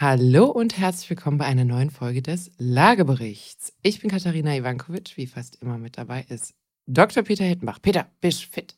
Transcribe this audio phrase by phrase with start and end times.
[0.00, 3.72] Hallo und herzlich willkommen bei einer neuen Folge des Lageberichts.
[3.80, 6.54] Ich bin Katharina Ivankovic, wie fast immer mit dabei ist
[6.88, 7.22] Dr.
[7.22, 7.80] Peter Hittenbach.
[7.80, 8.74] Peter, bist fit?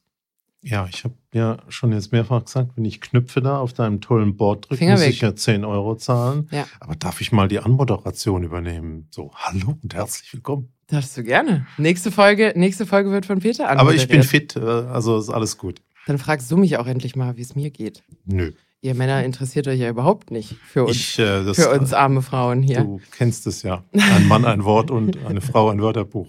[0.60, 4.36] Ja, ich habe ja schon jetzt mehrfach gesagt, wenn ich Knöpfe da auf deinem tollen
[4.36, 5.08] Board drücke, muss weg.
[5.08, 6.48] ich ja 10 Euro zahlen.
[6.50, 6.66] Ja.
[6.80, 9.08] Aber darf ich mal die Anmoderation übernehmen?
[9.10, 10.68] So, hallo und herzlich willkommen.
[10.88, 11.66] Darfst du gerne.
[11.78, 15.56] Nächste Folge, nächste Folge wird von Peter Aber ich bin fit, äh, also ist alles
[15.56, 15.80] gut.
[16.06, 18.02] Dann fragst du mich auch endlich mal, wie es mir geht.
[18.26, 18.52] Nö.
[18.86, 22.22] Ihr Männer interessiert euch ja überhaupt nicht für uns, Ich, äh, das, für uns arme
[22.22, 22.82] Frauen hier.
[22.82, 23.82] Du kennst es ja.
[23.92, 26.28] Ein Mann ein Wort und eine Frau ein Wörterbuch.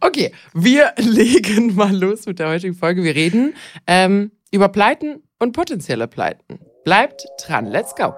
[0.00, 3.04] Okay, wir legen mal los mit der heutigen Folge.
[3.04, 3.52] Wir reden
[3.86, 6.58] ähm, über Pleiten und potenzielle Pleiten.
[6.84, 8.14] Bleibt dran, let's go.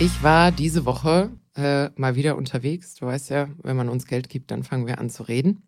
[0.00, 2.96] Ich war diese Woche äh, mal wieder unterwegs.
[2.96, 5.62] Du weißt ja, wenn man uns Geld gibt, dann fangen wir an zu reden.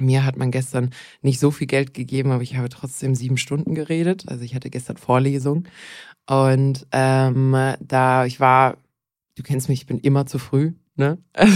[0.00, 0.90] Mir hat man gestern
[1.22, 4.24] nicht so viel Geld gegeben, aber ich habe trotzdem sieben Stunden geredet.
[4.28, 5.64] Also ich hatte gestern Vorlesung
[6.26, 8.76] und ähm, da ich war,
[9.36, 11.18] du kennst mich, ich bin immer zu früh, ne?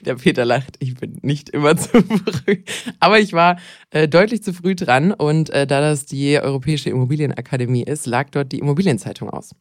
[0.00, 2.62] Der Peter lacht, ich bin nicht immer zu früh.
[2.98, 3.58] Aber ich war
[3.90, 8.52] äh, deutlich zu früh dran und äh, da das die Europäische Immobilienakademie ist, lag dort
[8.52, 9.54] die Immobilienzeitung aus.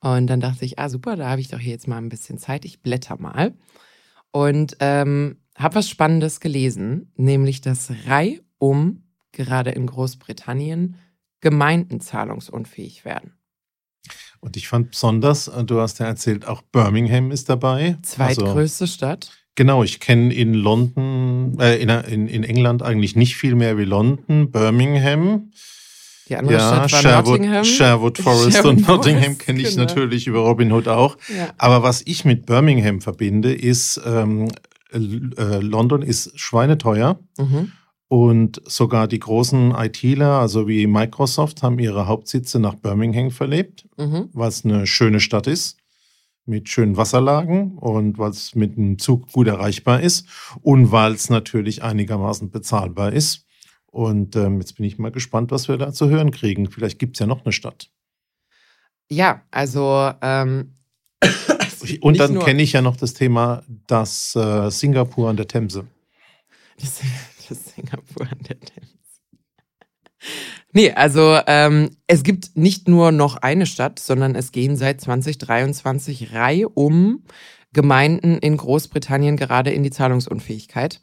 [0.00, 2.38] Und dann dachte ich, ah super, da habe ich doch hier jetzt mal ein bisschen
[2.38, 3.54] Zeit, ich blätter mal.
[4.30, 9.02] Und ähm, habe was Spannendes gelesen, nämlich dass reihum
[9.32, 10.96] gerade in Großbritannien
[11.40, 13.32] Gemeinden zahlungsunfähig werden.
[14.40, 17.96] Und ich fand besonders, äh, du hast ja erzählt, auch Birmingham ist dabei.
[17.96, 19.30] Also, Zweitgrößte Stadt.
[19.54, 23.84] genau, ich kenne in London, äh, in, in, in England eigentlich nicht viel mehr wie
[23.84, 24.50] London.
[24.50, 25.50] Birmingham.
[26.28, 27.64] Die andere Ja, Stadt war Sherwood, Nottingham.
[27.64, 29.84] Sherwood Forest Sherwood und Nottingham kenne ich genau.
[29.84, 31.16] natürlich über Robin Hood auch.
[31.34, 31.50] Ja.
[31.58, 34.48] Aber was ich mit Birmingham verbinde, ist, ähm,
[34.94, 37.72] äh, London ist schweineteuer Mhm.
[38.08, 44.28] und sogar die großen ITler, also wie Microsoft, haben ihre Hauptsitze nach Birmingham verlebt, Mhm.
[44.32, 45.78] weil es eine schöne Stadt ist
[46.46, 50.26] mit schönen Wasserlagen und weil es mit dem Zug gut erreichbar ist
[50.60, 53.46] und weil es natürlich einigermaßen bezahlbar ist.
[53.86, 56.68] Und ähm, jetzt bin ich mal gespannt, was wir da zu hören kriegen.
[56.70, 57.90] Vielleicht gibt es ja noch eine Stadt.
[59.10, 60.74] Ja, also ähm,
[62.00, 65.86] Und dann kenne ich ja noch das Thema, das äh, Singapur an der Themse.
[66.80, 67.00] Das,
[67.48, 68.94] das Singapur an der Themse.
[70.72, 76.32] Nee, also ähm, es gibt nicht nur noch eine Stadt, sondern es gehen seit 2023
[76.32, 77.22] Reihe um
[77.72, 81.00] Gemeinden in Großbritannien gerade in die Zahlungsunfähigkeit.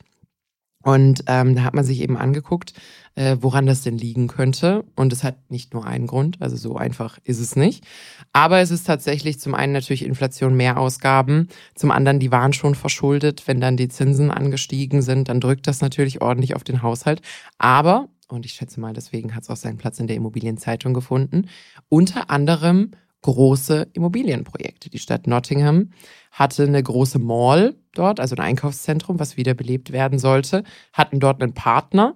[0.84, 2.74] Und ähm, da hat man sich eben angeguckt,
[3.16, 4.84] äh, woran das denn liegen könnte.
[4.96, 7.86] Und es hat nicht nur einen Grund, also so einfach ist es nicht.
[8.34, 13.44] Aber es ist tatsächlich zum einen natürlich Inflation, Mehrausgaben, zum anderen, die waren schon verschuldet.
[13.48, 17.22] Wenn dann die Zinsen angestiegen sind, dann drückt das natürlich ordentlich auf den Haushalt.
[17.58, 21.48] Aber, und ich schätze mal, deswegen hat es auch seinen Platz in der Immobilienzeitung gefunden,
[21.90, 24.90] unter anderem große Immobilienprojekte.
[24.90, 25.92] Die Stadt Nottingham
[26.32, 31.54] hatte eine große Mall dort, also ein Einkaufszentrum, was wiederbelebt werden sollte, hatten dort einen
[31.54, 32.16] Partner,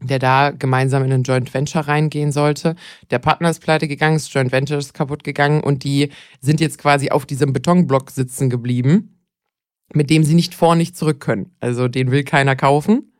[0.00, 2.74] der da gemeinsam in ein Joint Venture reingehen sollte.
[3.10, 6.78] Der Partner ist pleite gegangen, das Joint Venture ist kaputt gegangen und die sind jetzt
[6.78, 9.24] quasi auf diesem Betonblock sitzen geblieben,
[9.92, 11.54] mit dem sie nicht vor, nicht zurück können.
[11.60, 13.12] Also den will keiner kaufen.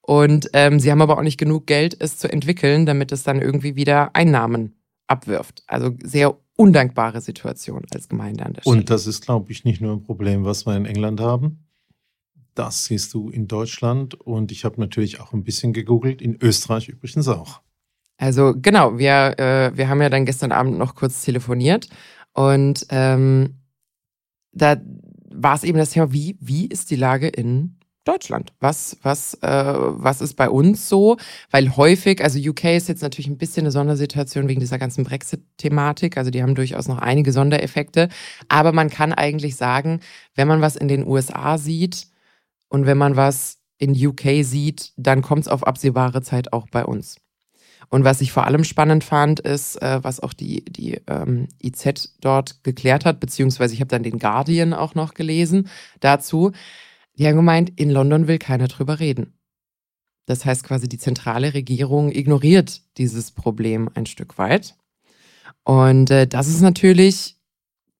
[0.00, 3.40] Und ähm, sie haben aber auch nicht genug Geld, es zu entwickeln, damit es dann
[3.40, 4.74] irgendwie wieder Einnahmen
[5.06, 5.62] abwirft.
[5.66, 8.76] Also sehr undankbare Situation als Gemeinde an der Stelle.
[8.76, 11.64] Und das ist, glaube ich, nicht nur ein Problem, was wir in England haben.
[12.54, 16.88] Das siehst du in Deutschland und ich habe natürlich auch ein bisschen gegoogelt, in Österreich
[16.88, 17.62] übrigens auch.
[18.18, 21.88] Also genau, wir, äh, wir haben ja dann gestern Abend noch kurz telefoniert
[22.34, 23.54] und ähm,
[24.52, 24.76] da
[25.34, 28.52] war es eben das Thema, wie, wie ist die Lage in Deutschland?
[28.60, 31.16] Was, was, äh, was ist bei uns so?
[31.50, 36.16] Weil häufig, also UK ist jetzt natürlich ein bisschen eine Sondersituation wegen dieser ganzen Brexit-Thematik.
[36.16, 38.08] Also die haben durchaus noch einige Sondereffekte.
[38.48, 40.00] Aber man kann eigentlich sagen,
[40.34, 42.08] wenn man was in den USA sieht
[42.68, 46.84] und wenn man was in UK sieht, dann kommt es auf absehbare Zeit auch bei
[46.84, 47.16] uns.
[47.88, 52.16] Und was ich vor allem spannend fand, ist, äh, was auch die, die ähm, IZ
[52.20, 55.68] dort geklärt hat, beziehungsweise ich habe dann den Guardian auch noch gelesen
[56.00, 56.52] dazu.
[57.18, 59.34] Die haben gemeint, in London will keiner drüber reden.
[60.26, 64.76] Das heißt quasi, die zentrale Regierung ignoriert dieses Problem ein Stück weit.
[65.64, 67.36] Und äh, das ist natürlich,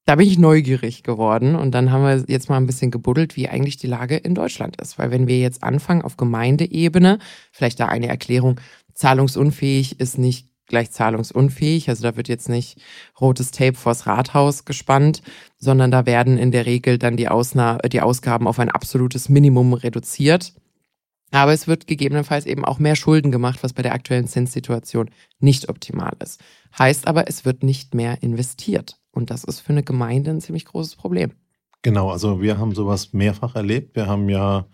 [0.07, 1.57] da bin ich neugierig geworden.
[1.57, 4.81] Und dann haben wir jetzt mal ein bisschen gebuddelt, wie eigentlich die Lage in Deutschland
[4.81, 4.99] ist.
[4.99, 7.19] Weil wenn wir jetzt anfangen auf Gemeindeebene,
[7.51, 8.61] vielleicht da eine Erklärung,
[8.95, 11.89] zahlungsunfähig ist nicht gleich zahlungsunfähig.
[11.89, 12.79] Also da wird jetzt nicht
[13.21, 15.23] rotes Tape vors Rathaus gespannt,
[15.59, 19.75] sondern da werden in der Regel dann die, Ausna die Ausgaben auf ein absolutes Minimum
[19.75, 20.55] reduziert.
[21.31, 25.11] Aber es wird gegebenenfalls eben auch mehr Schulden gemacht, was bei der aktuellen Zinssituation
[25.41, 26.41] nicht optimal ist.
[26.79, 28.99] Heißt aber, es wird nicht mehr investiert.
[29.13, 31.33] Und das ist für eine Gemeinde ein ziemlich großes Problem.
[31.83, 33.97] Genau, also wir haben sowas mehrfach erlebt.
[33.97, 34.67] Wir haben ja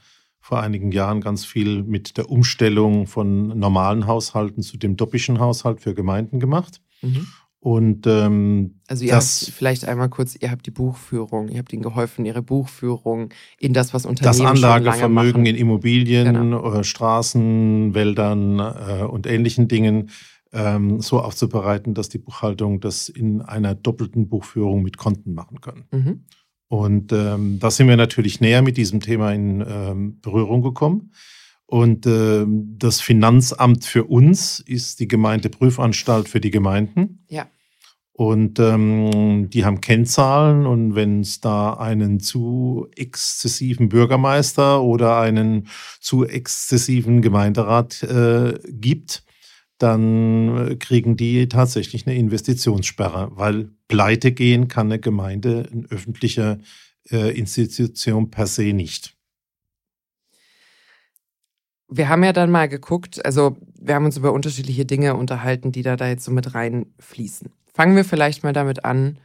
[0.49, 5.83] vor einigen Jahren ganz viel mit der Umstellung von normalen Haushalten zu dem doppischen Haushalt
[5.83, 6.81] für Gemeinden gemacht.
[7.03, 7.27] Mhm.
[7.61, 11.71] Und ähm, also ihr das, habt vielleicht einmal kurz, ihr habt die Buchführung, ihr habt
[11.75, 13.29] ihnen geholfen, ihre Buchführung
[13.59, 16.83] in das, was Unternehmen Das Anlagevermögen in Immobilien, genau.
[16.83, 20.09] Straßen, Wäldern äh, und ähnlichen Dingen
[20.55, 25.85] ähm, so aufzubereiten, dass die Buchhaltung das in einer doppelten Buchführung mit Konten machen kann.
[25.91, 26.25] Mhm.
[26.69, 31.13] Und ähm, da sind wir natürlich näher mit diesem Thema in ähm, Berührung gekommen.
[31.65, 37.25] Und äh, das Finanzamt für uns ist die Gemeindeprüfanstalt für die Gemeinden.
[37.29, 37.47] Ja.
[38.13, 45.69] Und ähm, die haben Kennzahlen und wenn es da einen zu exzessiven Bürgermeister oder einen
[46.01, 49.23] zu exzessiven Gemeinderat äh, gibt,
[49.79, 56.59] dann kriegen die tatsächlich eine Investitionssperre, weil pleite gehen kann eine Gemeinde, eine öffentliche
[57.11, 59.19] äh, Institution per se nicht
[61.89, 65.83] wir haben ja dann mal geguckt, also wir haben uns über unterschiedliche Dinge unterhalten, die
[65.83, 67.51] da, da jetzt so mit reinfließen.
[67.73, 69.19] Fangen wir vielleicht mal damit an.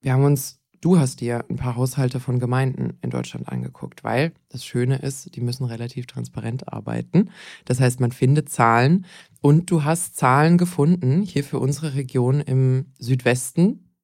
[0.00, 4.32] Wir haben uns, du hast dir ein paar Haushalte von Gemeinden in Deutschland angeguckt, weil
[4.48, 7.30] das Schöne ist, die müssen relativ transparent arbeiten.
[7.64, 9.06] Das heißt, man findet Zahlen
[9.44, 13.94] und du hast Zahlen gefunden hier für unsere Region im Südwesten,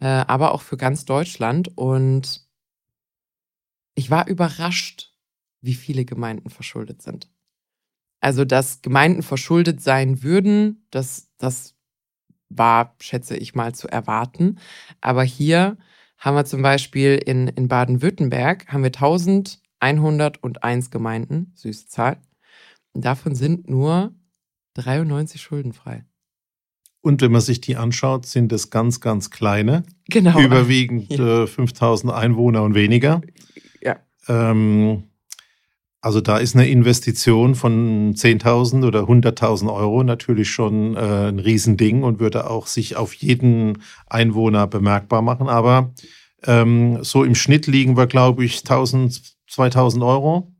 [0.00, 2.46] äh, aber auch für ganz Deutschland und
[3.94, 5.16] ich war überrascht,
[5.62, 7.30] wie viele Gemeinden verschuldet sind.
[8.20, 11.74] Also, dass Gemeinden verschuldet sein würden, das, das
[12.50, 14.58] war, schätze ich mal, zu erwarten.
[15.00, 15.78] Aber hier
[16.18, 18.92] haben wir zum Beispiel in, in Baden-Württemberg haben wir
[19.80, 22.20] 1101 Gemeinden, süße Zahl.
[22.92, 24.14] Davon sind nur
[24.74, 26.04] 93 schuldenfrei.
[27.00, 29.82] Und wenn man sich die anschaut, sind es ganz, ganz kleine.
[30.08, 30.38] Genau.
[30.38, 31.42] Überwiegend ja.
[31.42, 33.20] äh, 5000 Einwohner und weniger.
[33.82, 33.98] Ja.
[34.28, 35.04] Ähm,
[36.00, 42.02] also da ist eine Investition von 10.000 oder 100.000 Euro natürlich schon äh, ein Riesending
[42.02, 45.48] und würde auch sich auf jeden Einwohner bemerkbar machen.
[45.48, 45.92] Aber
[46.44, 50.52] ähm, so im Schnitt liegen wir, glaube ich, 1.000, 2.000 Euro.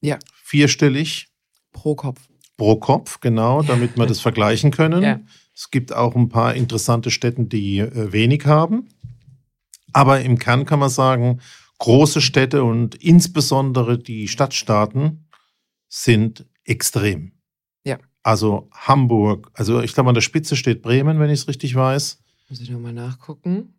[0.00, 0.18] Ja.
[0.34, 1.28] Vierstellig.
[1.72, 2.20] Pro Kopf.
[2.56, 5.02] Pro Kopf, genau, damit wir das vergleichen können.
[5.02, 5.20] Ja.
[5.54, 8.88] Es gibt auch ein paar interessante Städte, die äh, wenig haben.
[9.92, 11.40] Aber im Kern kann man sagen,
[11.78, 15.26] große Städte und insbesondere die Stadtstaaten
[15.88, 17.32] sind extrem.
[17.84, 17.98] Ja.
[18.22, 22.18] Also Hamburg, also ich glaube, an der Spitze steht Bremen, wenn ich es richtig weiß.
[22.48, 23.75] Muss ich nochmal nachgucken.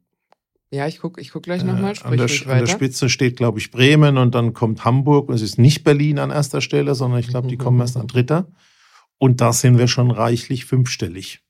[0.70, 1.94] Ja, ich gucke ich guck gleich nochmal.
[1.94, 5.36] Äh, an, der, an der Spitze steht, glaube ich, Bremen und dann kommt Hamburg und
[5.36, 8.48] es ist nicht Berlin an erster Stelle, sondern ich glaube, die kommen erst an dritter.
[9.18, 11.42] Und da sind wir schon reichlich fünfstellig.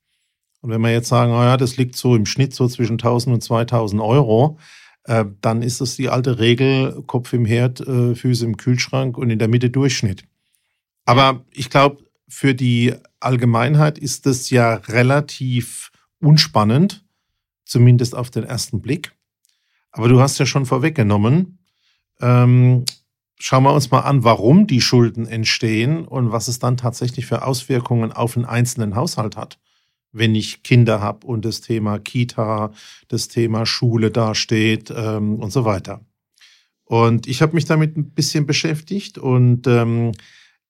[0.60, 3.34] Und wenn wir jetzt sagen, oh ja, das liegt so im Schnitt so zwischen 1000
[3.34, 4.58] und 2000 Euro,
[5.04, 9.30] äh, dann ist es die alte Regel, Kopf im Herd, äh, Füße im Kühlschrank und
[9.30, 10.24] in der Mitte Durchschnitt.
[11.04, 15.90] Aber ich glaube, für die Allgemeinheit ist das ja relativ
[16.20, 17.04] unspannend,
[17.68, 19.12] zumindest auf den ersten Blick.
[19.92, 21.58] Aber du hast ja schon vorweggenommen,
[22.20, 22.84] ähm,
[23.38, 27.44] schauen wir uns mal an, warum die Schulden entstehen und was es dann tatsächlich für
[27.44, 29.58] Auswirkungen auf einen einzelnen Haushalt hat
[30.12, 32.72] wenn ich Kinder habe und das Thema Kita,
[33.08, 36.00] das Thema Schule dasteht ähm, und so weiter.
[36.84, 40.12] Und ich habe mich damit ein bisschen beschäftigt und ähm,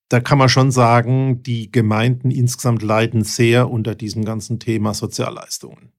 [0.09, 5.93] da kann man schon sagen, die Gemeinden insgesamt leiden sehr unter diesem ganzen Thema Sozialleistungen.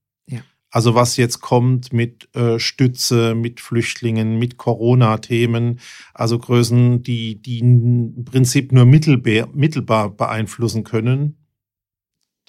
[0.71, 5.79] Also was jetzt kommt mit äh, Stütze, mit Flüchtlingen, mit Corona-Themen,
[6.13, 11.39] also Größen, die, die im Prinzip nur mittelbar, mittelbar beeinflussen können,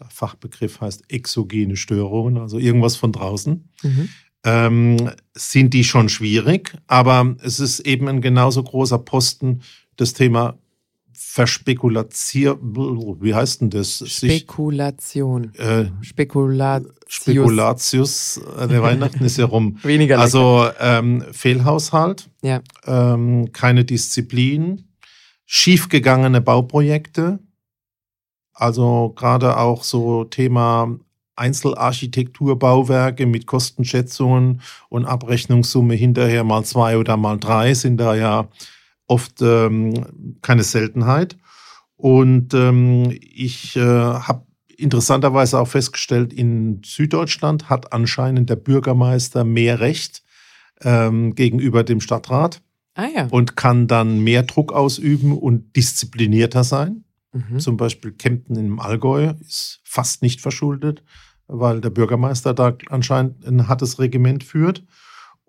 [0.00, 4.09] der Fachbegriff heißt exogene Störungen, also irgendwas von draußen, mhm.
[4.45, 6.77] ähm, sind die schon schwierig.
[6.87, 9.61] Aber es ist eben ein genauso großer Posten,
[9.97, 10.59] das Thema
[11.23, 14.03] Verspekulation, wie heißt denn das?
[14.07, 15.53] Spekulation.
[15.53, 16.95] Sich, äh, Spekulatius.
[17.09, 19.77] Spekulatius, der Weihnachten ist ja rum.
[19.83, 20.23] Weniger lecker.
[20.23, 22.62] Also ähm, Fehlhaushalt, ja.
[22.87, 24.89] ähm, keine Disziplin,
[25.45, 27.39] schiefgegangene Bauprojekte,
[28.55, 30.99] also gerade auch so Thema
[31.37, 38.49] Einzelarchitekturbauwerke mit Kostenschätzungen und Abrechnungssumme hinterher mal zwei oder mal drei sind da ja
[39.11, 41.37] oft ähm, keine Seltenheit.
[41.97, 49.81] Und ähm, ich äh, habe interessanterweise auch festgestellt, in Süddeutschland hat anscheinend der Bürgermeister mehr
[49.81, 50.23] Recht
[50.81, 52.62] ähm, gegenüber dem Stadtrat
[52.95, 53.26] Ah ja.
[53.31, 57.05] und kann dann mehr Druck ausüben und disziplinierter sein.
[57.33, 57.59] Mhm.
[57.59, 61.02] Zum Beispiel Kempten im Allgäu ist fast nicht verschuldet,
[61.49, 64.85] weil der Bürgermeister da anscheinend ein hartes Regiment führt.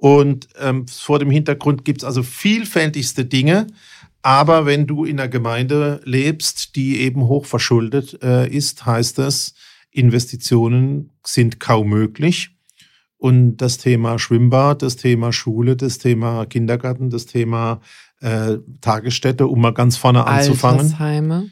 [0.01, 3.67] Und ähm, vor dem Hintergrund gibt es also vielfältigste Dinge.
[4.23, 9.53] Aber wenn du in einer Gemeinde lebst, die eben hoch verschuldet äh, ist, heißt das,
[9.91, 12.49] Investitionen sind kaum möglich.
[13.17, 17.79] Und das Thema Schwimmbad, das Thema Schule, das Thema Kindergarten, das Thema
[18.21, 20.79] äh, Tagesstätte, um mal ganz vorne anzufangen.
[20.79, 21.51] Altersheime,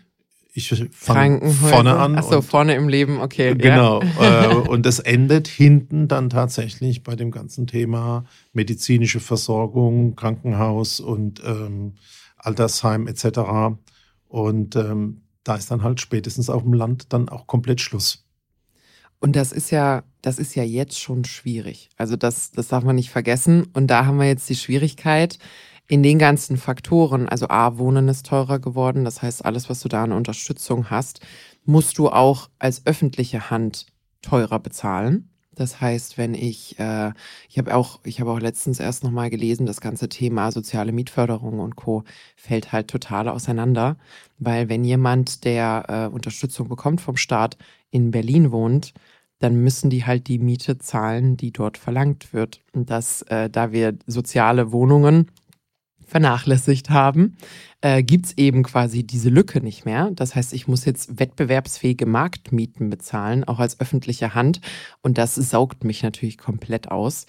[0.59, 2.17] Ich fange vorne an.
[2.17, 3.55] Achso, vorne im Leben, okay.
[3.55, 4.01] Genau.
[4.19, 4.51] Ja.
[4.51, 11.41] äh, und das endet hinten dann tatsächlich bei dem ganzen Thema medizinische Versorgung, Krankenhaus und
[11.45, 11.93] ähm,
[12.37, 13.77] Altersheim etc.
[14.27, 18.25] Und ähm, da ist dann halt spätestens auf dem Land dann auch komplett Schluss.
[19.19, 21.89] Und das ist ja, das ist ja jetzt schon schwierig.
[21.97, 23.67] Also das, das darf man nicht vergessen.
[23.73, 25.39] Und da haben wir jetzt die Schwierigkeit
[25.89, 27.27] in den ganzen Faktoren.
[27.27, 29.03] Also A, Wohnen ist teurer geworden.
[29.03, 31.19] Das heißt, alles, was du da an Unterstützung hast,
[31.65, 33.87] musst du auch als öffentliche Hand
[34.21, 35.29] teurer bezahlen.
[35.55, 37.11] Das heißt, wenn ich, äh,
[37.49, 41.59] ich habe auch, ich habe auch letztens erst nochmal gelesen, das ganze Thema soziale Mietförderung
[41.59, 42.03] und Co.
[42.37, 43.97] fällt halt total auseinander,
[44.37, 47.57] weil wenn jemand, der äh, Unterstützung bekommt vom Staat,
[47.91, 48.93] in Berlin wohnt,
[49.39, 52.61] dann müssen die halt die Miete zahlen, die dort verlangt wird.
[52.73, 55.31] Und das, äh, da wir soziale Wohnungen
[56.09, 57.37] vernachlässigt haben,
[57.81, 60.11] äh, gibt's eben quasi diese Lücke nicht mehr.
[60.13, 64.59] Das heißt, ich muss jetzt wettbewerbsfähige Marktmieten bezahlen, auch als öffentliche Hand.
[65.01, 67.25] Und das saugt mich natürlich komplett aus.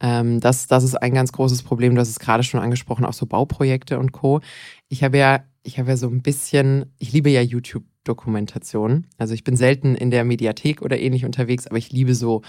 [0.00, 1.96] Ähm, das, das ist ein ganz großes Problem.
[1.96, 4.40] Hast es gerade schon angesprochen, auch so Bauprojekte und Co.
[4.88, 9.06] Ich habe ja, ich habe ja so ein bisschen, ich liebe ja YouTube-Dokumentationen.
[9.18, 12.42] Also ich bin selten in der Mediathek oder ähnlich unterwegs, aber ich liebe so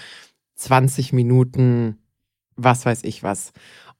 [0.55, 1.97] 20 Minuten,
[2.55, 3.53] was weiß ich was.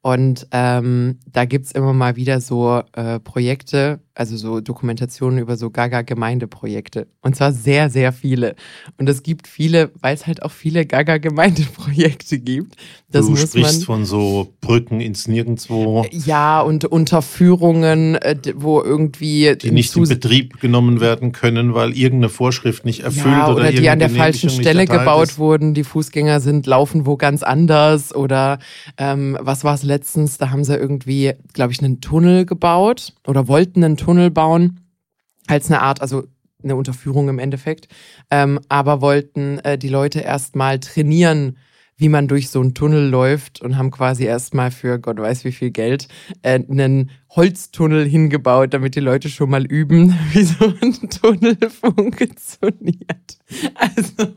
[0.04, 5.70] Und ähm, da gibt's immer mal wieder so äh, Projekte, also so Dokumentationen über so
[5.72, 7.08] Gaga-Gemeindeprojekte.
[7.22, 8.56] Und zwar sehr, sehr viele.
[8.98, 12.76] Und es gibt viele, weil es halt auch viele Gaga-Gemeindeprojekte gibt.
[13.10, 19.72] Das du sprichst von so Brücken ins Nirgendwo, Ja, und Unterführungen, äh, wo irgendwie die
[19.72, 23.72] nicht in Zus- Betrieb genommen werden können, weil irgendeine Vorschrift nicht erfüllt ja, oder, oder
[23.72, 25.40] die an der falschen Stelle gebaut ist.
[25.40, 25.74] wurden.
[25.74, 28.14] Die Fußgänger sind, laufen wo ganz anders.
[28.16, 28.60] Oder
[28.98, 30.38] ähm, was war es letztens?
[30.38, 34.80] Da haben sie irgendwie, glaube ich, einen Tunnel gebaut oder wollten einen Tunnel bauen.
[35.48, 36.24] Als eine Art, also
[36.64, 37.88] eine Unterführung im Endeffekt.
[38.32, 41.58] Ähm, aber wollten äh, die Leute erstmal trainieren,
[41.96, 45.52] wie man durch so einen Tunnel läuft und haben quasi erstmal für Gott weiß wie
[45.52, 46.08] viel Geld
[46.42, 53.38] äh, einen Holztunnel hingebaut, damit die Leute schon mal üben, wie so ein Tunnel funktioniert.
[53.76, 54.34] Also,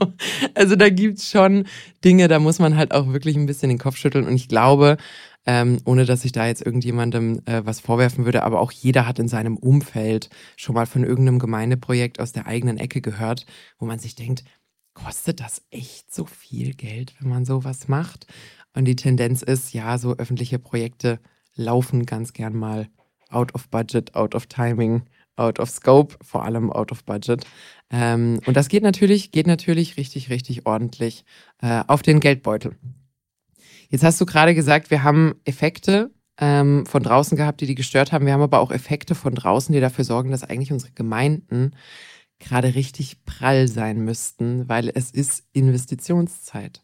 [0.55, 1.65] also da gibt's schon
[2.05, 4.27] Dinge, da muss man halt auch wirklich ein bisschen den Kopf schütteln.
[4.27, 4.99] Und ich glaube,
[5.47, 9.19] ähm, ohne dass ich da jetzt irgendjemandem äh, was vorwerfen würde, aber auch jeder hat
[9.19, 13.47] in seinem Umfeld schon mal von irgendeinem Gemeindeprojekt aus der eigenen Ecke gehört,
[13.79, 14.45] wo man sich denkt,
[14.93, 18.27] kostet das echt so viel Geld, wenn man sowas macht?
[18.75, 21.21] Und die Tendenz ist, ja, so öffentliche Projekte
[21.55, 22.89] laufen ganz gern mal
[23.31, 25.03] out of budget, out of timing,
[25.37, 27.47] out of scope, vor allem out of budget.
[27.91, 31.25] Ähm, und das geht natürlich, geht natürlich richtig, richtig ordentlich
[31.61, 32.77] äh, auf den Geldbeutel.
[33.89, 38.13] Jetzt hast du gerade gesagt, wir haben Effekte ähm, von draußen gehabt, die die gestört
[38.13, 38.27] haben.
[38.27, 41.73] Wir haben aber auch Effekte von draußen, die dafür sorgen, dass eigentlich unsere Gemeinden
[42.39, 46.83] gerade richtig prall sein müssten, weil es ist Investitionszeit.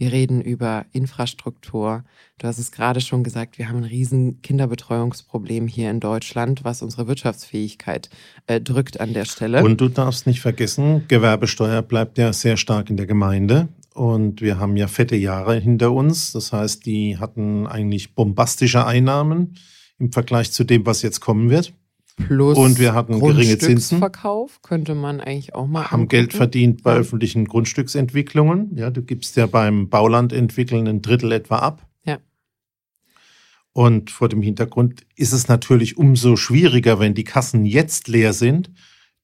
[0.00, 2.04] Wir reden über Infrastruktur.
[2.38, 6.80] Du hast es gerade schon gesagt, wir haben ein riesen Kinderbetreuungsproblem hier in Deutschland, was
[6.80, 8.08] unsere Wirtschaftsfähigkeit
[8.46, 9.62] äh, drückt an der Stelle.
[9.62, 13.68] Und du darfst nicht vergessen, Gewerbesteuer bleibt ja sehr stark in der Gemeinde.
[13.94, 16.32] Und wir haben ja fette Jahre hinter uns.
[16.32, 19.56] Das heißt, die hatten eigentlich bombastische Einnahmen
[19.98, 21.74] im Vergleich zu dem, was jetzt kommen wird.
[22.16, 23.98] Plus und wir hatten geringe Zinsen.
[24.00, 26.36] Grundstücksverkauf könnte man eigentlich auch mal Haben Geld angucken.
[26.36, 26.98] verdient bei Ja.
[26.98, 28.76] öffentlichen Grundstücksentwicklungen.
[28.76, 31.86] Ja, du gibst ja beim Bauland entwickeln ein Drittel etwa ab.
[32.04, 32.18] Ja.
[33.72, 38.70] Und vor dem Hintergrund ist es natürlich umso schwieriger, wenn die Kassen jetzt leer sind,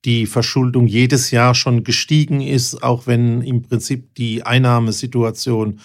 [0.07, 5.81] die Verschuldung jedes Jahr schon gestiegen ist, auch wenn im Prinzip die Einnahmesituation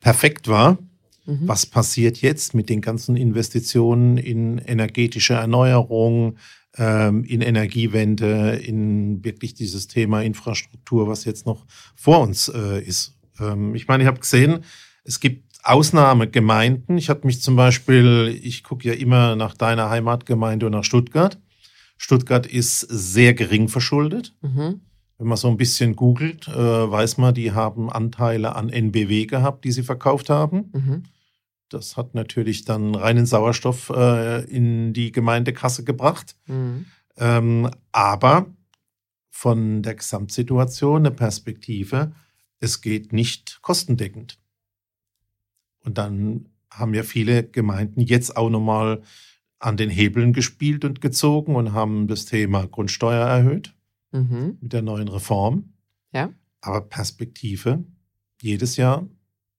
[0.00, 0.78] perfekt war.
[1.26, 1.40] Mhm.
[1.42, 6.36] Was passiert jetzt mit den ganzen Investitionen in energetische Erneuerung,
[6.78, 13.18] ähm, in Energiewende, in wirklich dieses Thema Infrastruktur, was jetzt noch vor uns äh, ist?
[13.40, 14.60] Ähm, ich meine, ich habe gesehen,
[15.02, 16.96] es gibt Ausnahmegemeinden.
[16.96, 21.38] Ich hatte mich zum Beispiel, ich gucke ja immer nach deiner Heimatgemeinde und nach Stuttgart.
[22.02, 24.34] Stuttgart ist sehr gering verschuldet.
[24.40, 24.80] Mhm.
[25.18, 26.54] Wenn man so ein bisschen googelt, äh,
[26.90, 30.70] weiß man, die haben Anteile an NBW gehabt, die sie verkauft haben.
[30.72, 31.02] Mhm.
[31.68, 36.36] Das hat natürlich dann reinen Sauerstoff äh, in die Gemeindekasse gebracht.
[36.46, 36.86] Mhm.
[37.18, 38.46] Ähm, aber
[39.28, 42.12] von der Gesamtsituation eine Perspektive,
[42.60, 44.38] es geht nicht kostendeckend.
[45.84, 49.02] Und dann haben ja viele Gemeinden jetzt auch nochmal
[49.60, 53.74] an den Hebeln gespielt und gezogen und haben das Thema Grundsteuer erhöht
[54.12, 54.58] Mhm.
[54.60, 55.74] mit der neuen Reform.
[56.12, 56.32] Ja.
[56.62, 57.84] Aber Perspektive,
[58.42, 59.06] jedes Jahr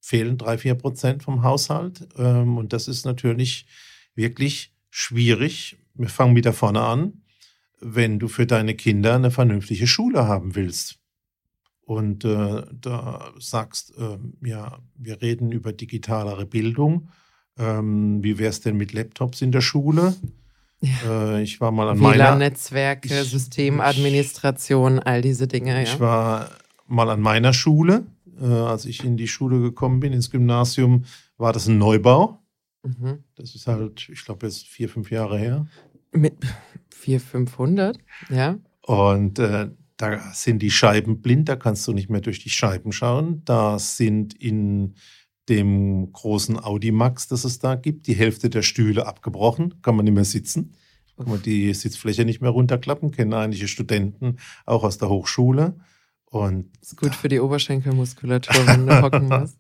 [0.02, 2.08] fehlen drei, vier Prozent vom Haushalt.
[2.18, 3.66] Ähm, und das ist natürlich
[4.14, 5.78] wirklich schwierig.
[5.94, 7.22] Wir fangen wieder vorne an.
[7.80, 11.00] Wenn du für deine Kinder eine vernünftige Schule haben willst
[11.82, 17.10] und äh, da sagst, ähm, ja, wir reden über digitalere Bildung.
[17.58, 20.16] Ähm, wie wäre es denn mit Laptops in der Schule?
[21.06, 26.00] Äh, ich war mal an meiner, WLAN-Netzwerke, Systemadministration, all diese Dinge, Ich ja.
[26.00, 26.50] war
[26.88, 28.06] mal an meiner Schule.
[28.42, 31.06] Äh, als ich in die Schule gekommen bin, ins Gymnasium,
[31.38, 32.40] war das ein Neubau.
[32.84, 33.24] Mhm.
[33.36, 35.68] Das ist halt, ich glaube, jetzt vier, fünf Jahre her.
[36.12, 36.38] Mit
[36.90, 37.98] 400, 500,
[38.30, 38.58] ja.
[38.82, 42.92] Und äh, da sind die Scheiben blind, da kannst du nicht mehr durch die Scheiben
[42.92, 43.44] schauen.
[43.46, 44.96] Da sind in
[45.52, 50.06] dem großen Audi Max, das es da gibt, die Hälfte der Stühle abgebrochen, kann man
[50.06, 50.74] nicht mehr sitzen.
[51.18, 55.76] Kann man die Sitzfläche nicht mehr runterklappen, kennen einige Studenten auch aus der Hochschule.
[56.26, 59.58] Und, Ist gut für die Oberschenkelmuskulatur, wenn du hocken musst.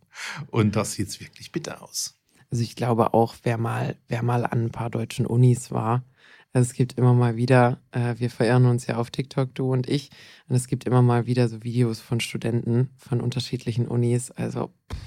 [0.49, 2.15] und das sieht wirklich bitter aus.
[2.49, 6.05] Also ich glaube auch, wer mal, wer mal an ein paar deutschen Unis war,
[6.53, 9.89] also es gibt immer mal wieder, äh, wir verirren uns ja auf TikTok, du und
[9.89, 10.09] ich,
[10.47, 14.97] und es gibt immer mal wieder so Videos von Studenten von unterschiedlichen Unis, also pff,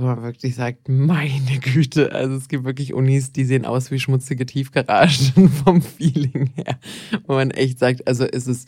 [0.00, 4.00] wo man wirklich sagt, meine Güte, also es gibt wirklich Unis, die sehen aus wie
[4.00, 6.78] schmutzige Tiefgaragen vom Feeling her,
[7.26, 8.66] wo man echt sagt, also ist es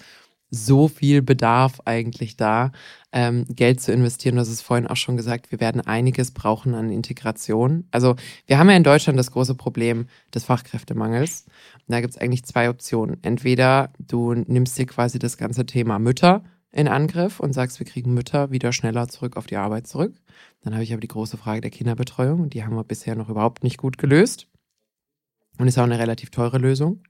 [0.55, 2.73] so viel Bedarf eigentlich da,
[3.11, 4.39] ähm, Geld zu investieren.
[4.39, 7.85] Hast es vorhin auch schon gesagt, wir werden einiges brauchen an Integration.
[7.91, 11.47] Also wir haben ja in Deutschland das große Problem des Fachkräftemangels.
[11.89, 13.17] Und da gibt es eigentlich zwei Optionen.
[13.23, 18.15] Entweder du nimmst dir quasi das ganze Thema Mütter in Angriff und sagst, wir kriegen
[18.15, 20.15] Mütter wieder schneller zurück auf die Arbeit zurück.
[20.63, 23.29] Dann habe ich aber die große Frage der Kinderbetreuung und die haben wir bisher noch
[23.29, 24.49] überhaupt nicht gut gelöst.
[25.59, 27.03] Und ist auch eine relativ teure Lösung.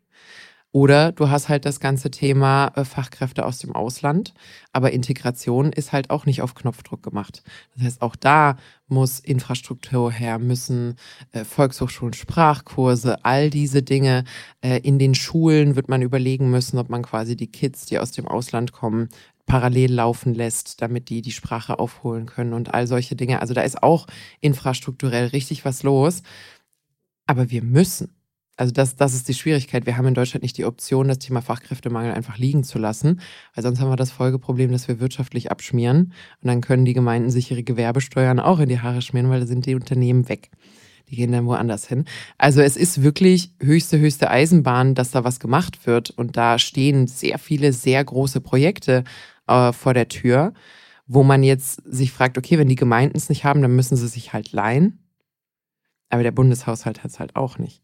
[0.74, 4.32] Oder du hast halt das ganze Thema äh, Fachkräfte aus dem Ausland,
[4.72, 7.42] aber Integration ist halt auch nicht auf Knopfdruck gemacht.
[7.74, 8.56] Das heißt, auch da
[8.88, 10.96] muss Infrastruktur her, müssen
[11.32, 14.24] äh, Volkshochschulen, Sprachkurse, all diese Dinge.
[14.62, 18.12] Äh, in den Schulen wird man überlegen müssen, ob man quasi die Kids, die aus
[18.12, 19.10] dem Ausland kommen,
[19.46, 23.40] parallel laufen lässt, damit die die Sprache aufholen können und all solche Dinge.
[23.40, 24.06] Also da ist auch
[24.40, 26.22] infrastrukturell richtig was los.
[27.26, 28.14] Aber wir müssen.
[28.56, 29.86] Also das, das ist die Schwierigkeit.
[29.86, 33.20] Wir haben in Deutschland nicht die Option, das Thema Fachkräftemangel einfach liegen zu lassen,
[33.54, 37.30] weil sonst haben wir das Folgeproblem, dass wir wirtschaftlich abschmieren und dann können die Gemeinden
[37.30, 40.50] sich ihre Gewerbesteuern auch in die Haare schmieren, weil da sind die Unternehmen weg.
[41.08, 42.04] Die gehen dann woanders hin.
[42.38, 47.06] Also es ist wirklich höchste, höchste Eisenbahn, dass da was gemacht wird und da stehen
[47.06, 49.04] sehr viele, sehr große Projekte
[49.46, 50.52] äh, vor der Tür,
[51.06, 54.08] wo man jetzt sich fragt, okay, wenn die Gemeinden es nicht haben, dann müssen sie
[54.08, 54.98] sich halt leihen.
[56.08, 57.82] Aber der Bundeshaushalt hat es halt auch nicht.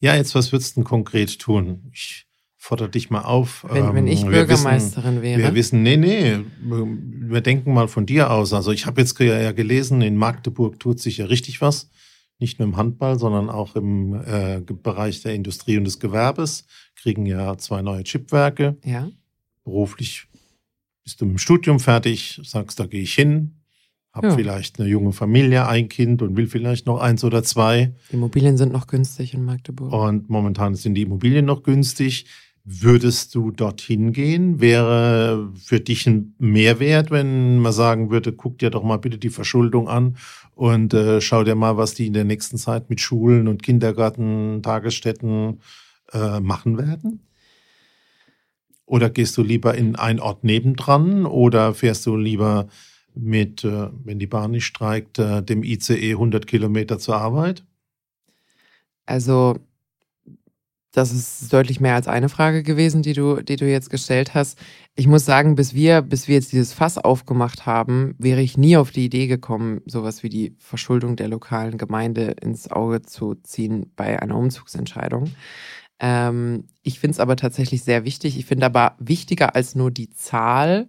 [0.00, 1.90] Ja, jetzt, was würdest du denn konkret tun?
[1.92, 3.64] Ich fordere dich mal auf.
[3.68, 5.42] Wenn, wenn ich Ähm, Bürgermeisterin Wissen, wäre.
[5.42, 8.52] wir wissen, nee, nee, wir denken mal von dir aus.
[8.52, 11.90] Also ich habe jetzt ja gelesen, in Magdeburg tut sich ja richtig was.
[12.38, 16.66] Nicht nur im Handball, sondern auch im äh, Bereich der Industrie und des Gewerbes.
[16.96, 18.76] Kriegen ja zwei neue Chipwerke.
[18.84, 19.08] ja.
[19.66, 20.28] Beruflich
[21.02, 23.56] bist du mit dem Studium fertig, sagst, da gehe ich hin.
[24.12, 24.34] Hab Ja.
[24.34, 27.92] vielleicht eine junge Familie, ein Kind und will vielleicht noch eins oder zwei.
[28.10, 29.92] Die Immobilien sind noch günstig in Magdeburg.
[29.92, 32.26] Und momentan sind die Immobilien noch günstig.
[32.64, 34.60] Würdest du dorthin gehen?
[34.60, 39.30] Wäre für dich ein Mehrwert, wenn man sagen würde, guck dir doch mal bitte die
[39.30, 40.16] Verschuldung an
[40.54, 44.62] und äh, schau dir mal, was die in der nächsten Zeit mit Schulen und Kindergarten,
[44.62, 45.60] Tagesstätten
[46.12, 47.20] äh, machen werden?
[48.86, 52.68] Oder gehst du lieber in einen Ort nebendran oder fährst du lieber
[53.14, 57.64] mit, äh, wenn die Bahn nicht streikt, äh, dem ICE 100 Kilometer zur Arbeit?
[59.06, 59.56] Also,
[60.92, 64.58] das ist deutlich mehr als eine Frage gewesen, die du, die du jetzt gestellt hast.
[64.94, 68.78] Ich muss sagen, bis wir, bis wir jetzt dieses Fass aufgemacht haben, wäre ich nie
[68.78, 73.92] auf die Idee gekommen, sowas wie die Verschuldung der lokalen Gemeinde ins Auge zu ziehen
[73.94, 75.30] bei einer Umzugsentscheidung.
[76.00, 78.38] Ähm, ich finde es aber tatsächlich sehr wichtig.
[78.38, 80.88] Ich finde aber wichtiger als nur die Zahl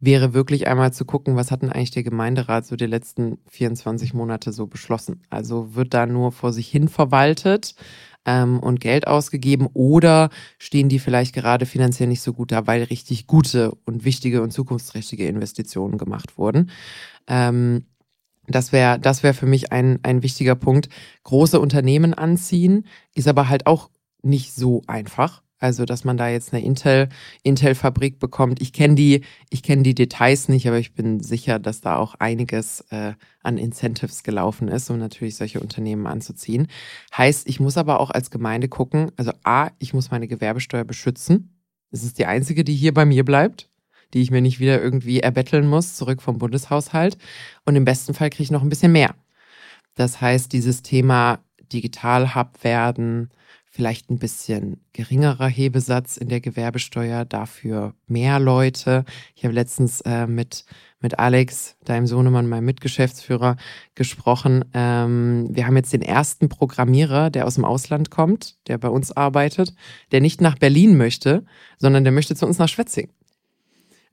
[0.00, 4.14] wäre wirklich einmal zu gucken, was hat denn eigentlich der Gemeinderat so die letzten 24
[4.14, 5.22] Monate so beschlossen.
[5.30, 7.74] Also wird da nur vor sich hin verwaltet
[8.24, 12.84] ähm, und Geld ausgegeben oder stehen die vielleicht gerade finanziell nicht so gut da, weil
[12.84, 16.70] richtig gute und wichtige und zukunftsträchtige Investitionen gemacht wurden.
[17.26, 17.86] Ähm,
[18.46, 20.88] Das wäre das wäre für mich ein, ein wichtiger Punkt.
[21.24, 23.90] Große Unternehmen anziehen ist aber halt auch
[24.22, 25.42] nicht so einfach.
[25.60, 27.08] Also, dass man da jetzt eine Intel,
[27.42, 28.62] Intel-Fabrik bekommt.
[28.62, 32.14] Ich kenne die, ich kenne die Details nicht, aber ich bin sicher, dass da auch
[32.14, 36.68] einiges äh, an Incentives gelaufen ist, um natürlich solche Unternehmen anzuziehen.
[37.16, 41.60] Heißt, ich muss aber auch als Gemeinde gucken, also A, ich muss meine Gewerbesteuer beschützen.
[41.90, 43.68] Das ist die einzige, die hier bei mir bleibt,
[44.14, 47.18] die ich mir nicht wieder irgendwie erbetteln muss, zurück vom Bundeshaushalt.
[47.64, 49.16] Und im besten Fall kriege ich noch ein bisschen mehr.
[49.96, 51.40] Das heißt, dieses Thema
[51.72, 53.30] Digital-Hub werden,
[53.70, 59.04] vielleicht ein bisschen geringerer Hebesatz in der Gewerbesteuer, dafür mehr Leute.
[59.34, 60.64] Ich habe letztens äh, mit,
[61.00, 63.56] mit Alex, deinem Sohnemann, meinem Mitgeschäftsführer,
[63.94, 64.64] gesprochen.
[64.74, 69.12] Ähm, wir haben jetzt den ersten Programmierer, der aus dem Ausland kommt, der bei uns
[69.12, 69.74] arbeitet,
[70.12, 71.44] der nicht nach Berlin möchte,
[71.76, 73.10] sondern der möchte zu uns nach Schwetzing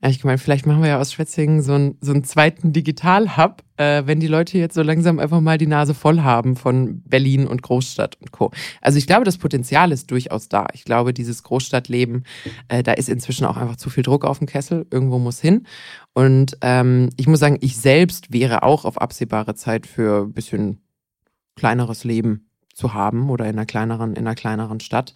[0.02, 3.62] habe ich gemeint, vielleicht machen wir ja aus Schwetzingen so, ein, so einen zweiten Digital-Hub,
[3.76, 7.46] äh, wenn die Leute jetzt so langsam einfach mal die Nase voll haben von Berlin
[7.46, 8.50] und Großstadt und Co.
[8.82, 10.66] Also ich glaube, das Potenzial ist durchaus da.
[10.74, 12.24] Ich glaube, dieses Großstadtleben,
[12.68, 14.86] äh, da ist inzwischen auch einfach zu viel Druck auf dem Kessel.
[14.90, 15.66] Irgendwo muss hin.
[16.12, 20.82] Und ähm, ich muss sagen, ich selbst wäre auch auf absehbare Zeit für ein bisschen
[21.56, 25.14] kleineres Leben zu haben oder in einer kleineren, in einer kleineren Stadt.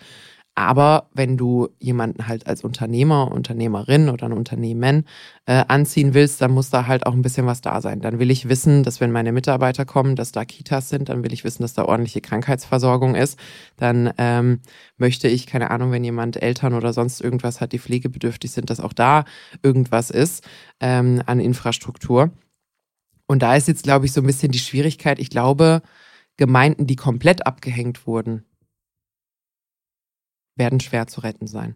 [0.60, 5.06] Aber wenn du jemanden halt als Unternehmer, Unternehmerin oder ein Unternehmen
[5.46, 8.02] äh, anziehen willst, dann muss da halt auch ein bisschen was da sein.
[8.02, 11.32] Dann will ich wissen, dass wenn meine Mitarbeiter kommen, dass da Kitas sind, dann will
[11.32, 13.38] ich wissen, dass da ordentliche Krankheitsversorgung ist.
[13.78, 14.60] Dann ähm,
[14.98, 18.80] möchte ich, keine Ahnung, wenn jemand Eltern oder sonst irgendwas hat, die pflegebedürftig sind, dass
[18.80, 19.24] auch da
[19.62, 20.46] irgendwas ist
[20.80, 22.32] ähm, an Infrastruktur.
[23.26, 25.20] Und da ist jetzt, glaube ich, so ein bisschen die Schwierigkeit.
[25.20, 25.80] Ich glaube,
[26.36, 28.44] Gemeinden, die komplett abgehängt wurden,
[30.60, 31.74] werden schwer zu retten sein.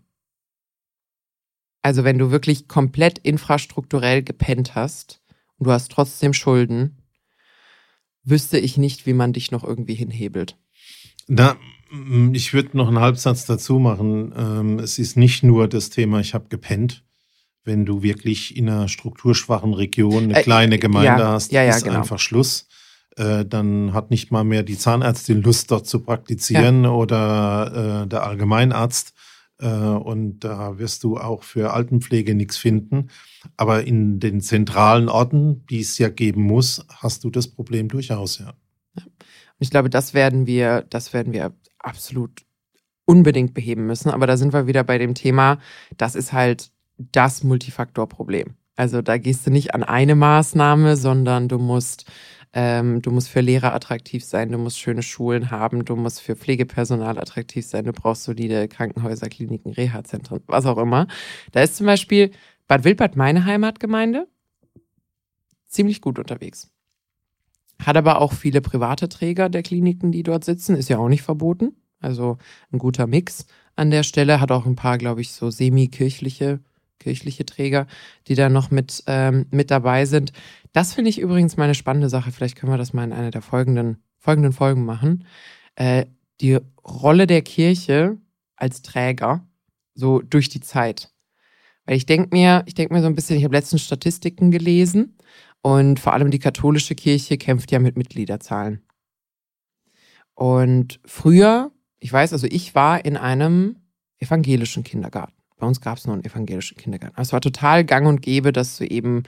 [1.82, 5.20] Also wenn du wirklich komplett infrastrukturell gepennt hast
[5.58, 7.02] und du hast trotzdem Schulden,
[8.22, 10.56] wüsste ich nicht, wie man dich noch irgendwie hinhebelt.
[11.26, 11.56] Da,
[11.90, 14.32] mm, ich würde noch einen Halbsatz dazu machen.
[14.36, 17.04] Ähm, es ist nicht nur das Thema, ich habe gepennt.
[17.64, 21.74] Wenn du wirklich in einer strukturschwachen Region eine äh, kleine Gemeinde ja, hast, ja, ja,
[21.74, 21.98] ist genau.
[21.98, 22.68] einfach Schluss.
[23.16, 26.90] Äh, dann hat nicht mal mehr die Zahnärztin Lust, dort zu praktizieren ja.
[26.90, 29.14] oder äh, der Allgemeinarzt.
[29.60, 33.10] Äh, und da wirst du auch für Altenpflege nichts finden.
[33.56, 38.38] Aber in den zentralen Orten, die es ja geben muss, hast du das Problem durchaus,
[38.38, 38.54] ja.
[38.96, 42.42] Und ich glaube, das werden wir, das werden wir absolut
[43.04, 44.10] unbedingt beheben müssen.
[44.10, 45.58] Aber da sind wir wieder bei dem Thema,
[45.96, 48.54] das ist halt das Multifaktorproblem.
[48.76, 52.06] Also da gehst du nicht an eine Maßnahme, sondern du musst
[52.56, 56.36] ähm, du musst für Lehrer attraktiv sein, du musst schöne Schulen haben, du musst für
[56.36, 61.08] Pflegepersonal attraktiv sein, du brauchst solide Krankenhäuser, Kliniken, Reha-Zentren, was auch immer.
[61.50, 62.30] Da ist zum Beispiel
[62.68, 64.28] Bad Wildbad meine Heimatgemeinde
[65.66, 66.70] ziemlich gut unterwegs.
[67.84, 71.22] Hat aber auch viele private Träger der Kliniken, die dort sitzen, ist ja auch nicht
[71.22, 71.74] verboten.
[71.98, 72.38] Also
[72.70, 74.40] ein guter Mix an der Stelle.
[74.40, 76.60] Hat auch ein paar, glaube ich, so semi-kirchliche
[77.04, 77.86] kirchliche Träger,
[78.28, 80.32] die da noch mit, ähm, mit dabei sind.
[80.74, 82.32] Das finde ich übrigens mal eine spannende Sache.
[82.32, 85.24] Vielleicht können wir das mal in einer der folgenden, folgenden Folgen machen.
[85.76, 86.06] Äh,
[86.40, 88.18] die Rolle der Kirche
[88.56, 89.46] als Träger,
[89.94, 91.12] so durch die Zeit.
[91.86, 95.16] Weil ich denke mir, ich denke mir so ein bisschen, ich habe letztens Statistiken gelesen
[95.62, 98.82] und vor allem die katholische Kirche kämpft ja mit Mitgliederzahlen.
[100.34, 103.76] Und früher, ich weiß, also ich war in einem
[104.18, 105.43] evangelischen Kindergarten.
[105.64, 107.16] Bei uns gab es nur einen evangelischen Kindergarten.
[107.16, 109.22] Also es war total gang und gäbe, dass du eben,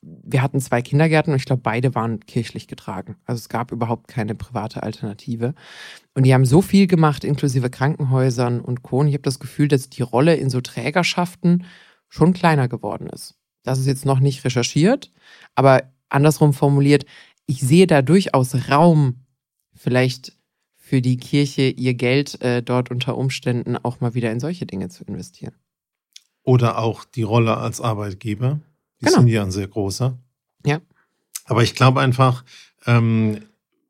[0.00, 3.16] wir hatten zwei Kindergärten und ich glaube, beide waren kirchlich getragen.
[3.24, 5.52] Also es gab überhaupt keine private Alternative.
[6.14, 9.00] Und die haben so viel gemacht, inklusive Krankenhäusern und Co.
[9.00, 11.64] Und ich habe das Gefühl, dass die Rolle in so Trägerschaften
[12.08, 13.34] schon kleiner geworden ist.
[13.64, 15.10] Das ist jetzt noch nicht recherchiert,
[15.56, 17.04] aber andersrum formuliert,
[17.46, 19.24] ich sehe da durchaus Raum,
[19.74, 20.38] vielleicht
[20.76, 24.88] für die Kirche ihr Geld äh, dort unter Umständen auch mal wieder in solche Dinge
[24.88, 25.56] zu investieren.
[26.42, 28.60] Oder auch die Rolle als Arbeitgeber.
[29.00, 29.18] Die genau.
[29.18, 30.16] sind ja ein sehr großer.
[30.64, 30.80] Ja.
[31.44, 32.44] Aber ich glaube einfach,
[32.86, 33.40] ähm,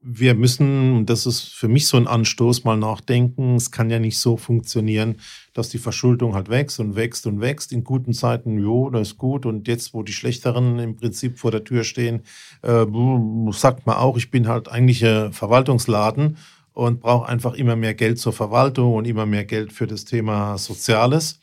[0.02, 3.56] wir müssen, das ist für mich so ein Anstoß, mal nachdenken.
[3.56, 5.16] Es kann ja nicht so funktionieren,
[5.52, 7.70] dass die Verschuldung halt wächst und wächst und wächst.
[7.70, 9.44] In guten Zeiten, jo, das ist gut.
[9.44, 12.22] Und jetzt, wo die Schlechteren im Prinzip vor der Tür stehen,
[12.62, 12.86] äh,
[13.52, 16.38] sagt man auch, ich bin halt eigentlich ein Verwaltungsladen
[16.72, 20.56] und brauche einfach immer mehr Geld zur Verwaltung und immer mehr Geld für das Thema
[20.56, 21.40] Soziales.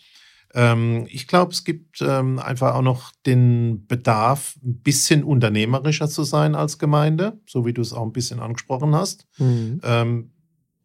[0.58, 6.24] Ähm, ich glaube, es gibt ähm, einfach auch noch den Bedarf, ein bisschen unternehmerischer zu
[6.24, 9.28] sein als Gemeinde, so wie du es auch ein bisschen angesprochen hast.
[9.38, 9.80] Mhm.
[9.84, 10.32] Ähm,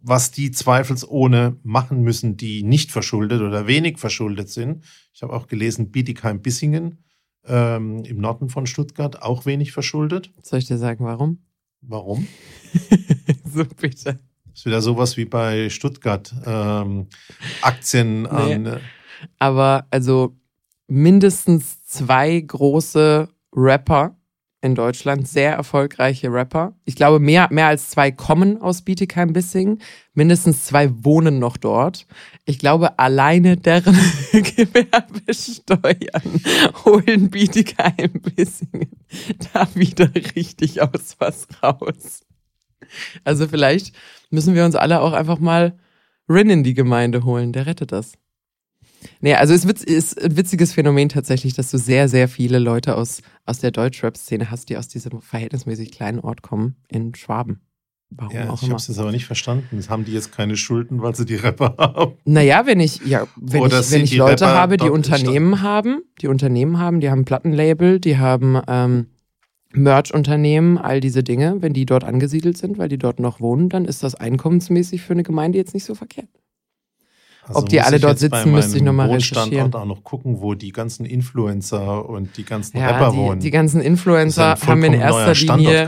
[0.03, 4.85] was die zweifelsohne machen müssen, die nicht verschuldet oder wenig verschuldet sind.
[5.15, 6.99] Ich habe auch gelesen, Bietigheim-Bissingen
[7.45, 10.31] im Norden von Stuttgart, auch wenig verschuldet.
[10.43, 11.39] Soll ich dir sagen, warum?
[11.81, 12.29] Warum?
[13.45, 14.21] so bitte.
[14.45, 16.33] Das ist wieder sowas wie bei Stuttgart.
[16.47, 17.09] Ähm,
[17.63, 18.29] Aktien nee.
[18.29, 18.81] an.
[19.39, 20.37] Aber also
[20.87, 24.17] mindestens zwei große Rapper
[24.63, 26.77] in Deutschland, sehr erfolgreiche Rapper.
[26.85, 29.83] Ich glaube, mehr, mehr als zwei kommen aus Bietigheim-Bissingen.
[30.15, 32.07] Mindestens zwei wohnen noch dort.
[32.45, 33.99] Ich glaube, alleine deren
[34.33, 36.23] Gewerbesteuern
[36.85, 38.93] holen Bietigheim-Bissingen
[39.53, 42.25] da wieder richtig aus was raus.
[43.25, 43.95] Also vielleicht
[44.31, 45.77] müssen wir uns alle auch einfach mal
[46.29, 47.53] Rin in die Gemeinde holen.
[47.53, 48.13] Der rettet das.
[49.21, 53.23] Nee, also es ist ein witziges Phänomen tatsächlich, dass du sehr, sehr viele Leute aus,
[53.47, 57.61] aus der Deutschrap-Szene hast, die aus diesem verhältnismäßig kleinen Ort kommen, in Schwaben.
[58.15, 59.83] Warum ja, auch ich habe es aber nicht verstanden.
[59.89, 62.13] Haben die jetzt keine Schulden, weil sie die Rapper haben?
[62.25, 66.29] Naja, wenn ich, ja, wenn ich, wenn ich Leute Rapper habe, die Unternehmen haben, die
[66.29, 69.07] Unternehmen haben, die haben Plattenlabel, die haben ähm,
[69.73, 73.87] Merch-Unternehmen, all diese Dinge, wenn die dort angesiedelt sind, weil die dort noch wohnen, dann
[73.87, 76.29] ist das einkommensmäßig für eine Gemeinde jetzt nicht so verkehrt.
[77.45, 79.75] Also Ob die alle dort sitzen, müsste ich nochmal recherchieren.
[79.75, 83.41] auch noch gucken, wo die ganzen Influencer und die ganzen ja, Rapper die, wohnen.
[83.41, 85.85] Die ganzen Influencer haben in erster Linie.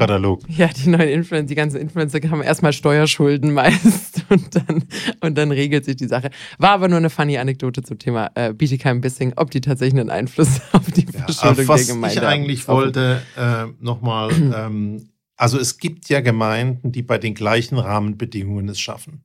[0.48, 4.84] Ja, die neuen Influencer, die ganzen Influencer haben erstmal Steuerschulden meist und dann,
[5.20, 6.30] und dann regelt sich die Sache.
[6.58, 10.10] War aber nur eine funny Anekdote zum Thema äh, Bietigheim Bissing, ob die tatsächlich einen
[10.10, 12.02] Einfluss auf die Verschuldung ja, der Gemeinde haben.
[12.02, 17.34] Was ich eigentlich wollte, äh, nochmal, ähm, also es gibt ja Gemeinden, die bei den
[17.34, 19.22] gleichen Rahmenbedingungen es schaffen.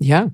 [0.00, 0.32] Ja.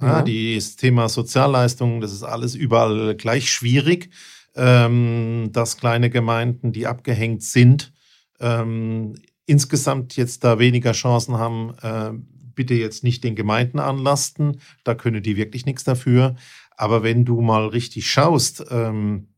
[0.00, 0.24] Ja.
[0.26, 4.10] Ja, das Thema Sozialleistungen, das ist alles überall gleich schwierig,
[4.54, 7.92] ähm, dass kleine Gemeinden, die abgehängt sind,
[8.40, 9.14] ähm,
[9.46, 12.10] insgesamt jetzt da weniger Chancen haben, äh,
[12.54, 16.36] bitte jetzt nicht den Gemeinden anlasten, da können die wirklich nichts dafür.
[16.76, 19.28] Aber wenn du mal richtig schaust, ähm,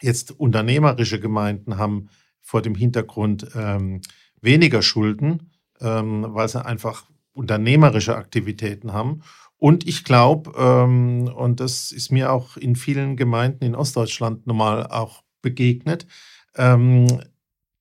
[0.00, 2.08] jetzt unternehmerische Gemeinden haben
[2.40, 4.00] vor dem Hintergrund ähm,
[4.40, 9.22] weniger Schulden, ähm, weil sie einfach unternehmerische Aktivitäten haben
[9.62, 14.88] und ich glaube, ähm, und das ist mir auch in vielen Gemeinden in Ostdeutschland nochmal
[14.88, 16.08] auch begegnet,
[16.56, 17.06] ähm,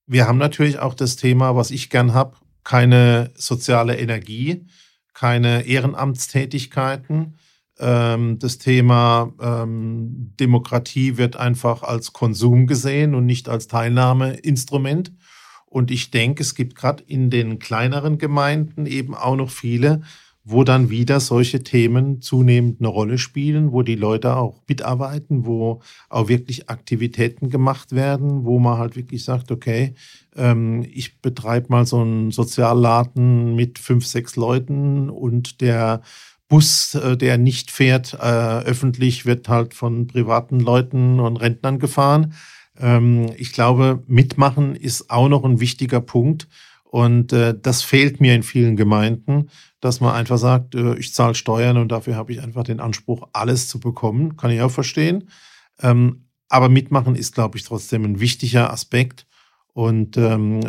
[0.06, 4.67] wir haben natürlich auch das Thema, was ich gern habe, keine soziale Energie,
[5.15, 7.39] keine Ehrenamtstätigkeiten.
[7.80, 15.13] Ähm, das Thema ähm, Demokratie wird einfach als Konsum gesehen und nicht als Teilnahmeinstrument.
[15.65, 20.04] Und ich denke, es gibt gerade in den kleineren Gemeinden eben auch noch viele,
[20.44, 25.82] wo dann wieder solche Themen zunehmend eine Rolle spielen, wo die Leute auch mitarbeiten, wo
[26.10, 29.94] auch wirklich Aktivitäten gemacht werden, wo man halt wirklich sagt, okay,
[30.36, 36.02] ähm, ich betreibe mal so einen Sozialladen mit fünf, sechs Leuten und der
[36.48, 42.34] Bus, äh, der nicht fährt, äh, öffentlich wird halt von privaten Leuten und Rentnern gefahren.
[42.80, 46.48] Ähm, ich glaube, mitmachen ist auch noch ein wichtiger Punkt.
[46.92, 49.50] Und äh, das fehlt mir in vielen Gemeinden,
[49.80, 53.30] dass man einfach sagt, äh, ich zahle Steuern und dafür habe ich einfach den Anspruch,
[53.32, 54.36] alles zu bekommen.
[54.36, 55.30] Kann ich auch verstehen.
[55.82, 59.26] Ähm, aber mitmachen ist, glaube ich, trotzdem ein wichtiger Aspekt.
[59.72, 60.60] Und ähm,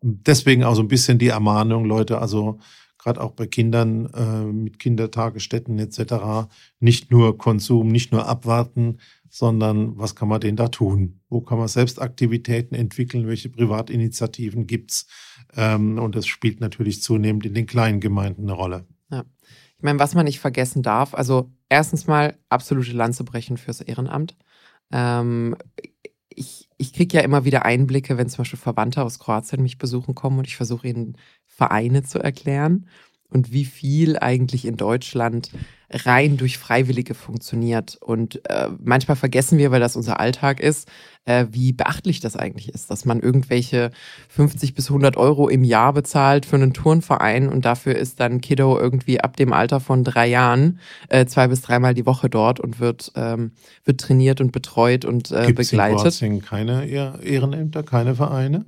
[0.00, 2.60] deswegen auch so ein bisschen die Ermahnung, Leute, also
[2.96, 6.48] gerade auch bei Kindern äh, mit Kindertagesstätten etc.,
[6.78, 8.98] nicht nur Konsum, nicht nur abwarten,
[9.28, 11.20] sondern was kann man denn da tun?
[11.28, 13.26] Wo kann man selbst Aktivitäten entwickeln?
[13.26, 15.06] Welche Privatinitiativen gibt's?
[15.54, 18.86] Ähm, und das spielt natürlich zunehmend in den kleinen Gemeinden eine Rolle.
[19.10, 19.24] Ja.
[19.76, 24.36] Ich meine, was man nicht vergessen darf, also erstens mal absolute Lanze brechen fürs Ehrenamt.
[24.90, 25.56] Ähm,
[26.28, 30.14] ich, ich kriege ja immer wieder Einblicke, wenn zum Beispiel Verwandte aus Kroatien mich besuchen
[30.14, 32.86] kommen und ich versuche ihnen Vereine zu erklären
[33.30, 35.50] und wie viel eigentlich in Deutschland
[35.90, 37.96] rein durch Freiwillige funktioniert.
[38.00, 40.88] Und äh, manchmal vergessen wir, weil das unser Alltag ist,
[41.26, 43.92] äh, wie beachtlich das eigentlich ist, dass man irgendwelche
[44.28, 48.78] 50 bis 100 Euro im Jahr bezahlt für einen Turnverein und dafür ist dann Kiddo
[48.78, 52.80] irgendwie ab dem Alter von drei Jahren äh, zwei bis dreimal die Woche dort und
[52.80, 53.52] wird, ähm,
[53.84, 56.20] wird trainiert und betreut und äh, Gibt's begleitet.
[56.22, 58.66] In keine Ehrenämter, keine Vereine?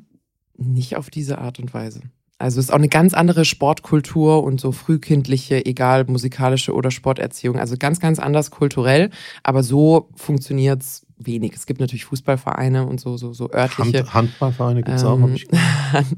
[0.56, 2.02] Nicht auf diese Art und Weise.
[2.38, 7.58] Also es ist auch eine ganz andere Sportkultur und so frühkindliche, egal musikalische oder Sporterziehung.
[7.58, 9.10] Also ganz, ganz anders kulturell.
[9.42, 11.54] Aber so funktioniert's wenig.
[11.54, 14.04] Es gibt natürlich Fußballvereine und so, so, so örtliche.
[14.04, 15.48] Hand, Handballvereine gibt's ähm, auch, habe ich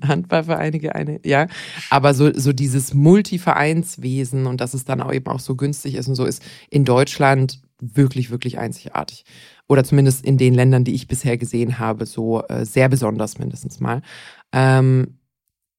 [0.07, 1.47] Handballvereine, eine, ja.
[1.89, 6.09] Aber so, so dieses Multivereinswesen und dass es dann auch eben auch so günstig ist
[6.09, 9.25] und so ist in Deutschland wirklich, wirklich einzigartig.
[9.69, 13.81] Oder zumindest in den Ländern, die ich bisher gesehen habe, so äh, sehr besonders mindestens
[13.81, 14.03] mal.
[14.53, 15.17] Ähm,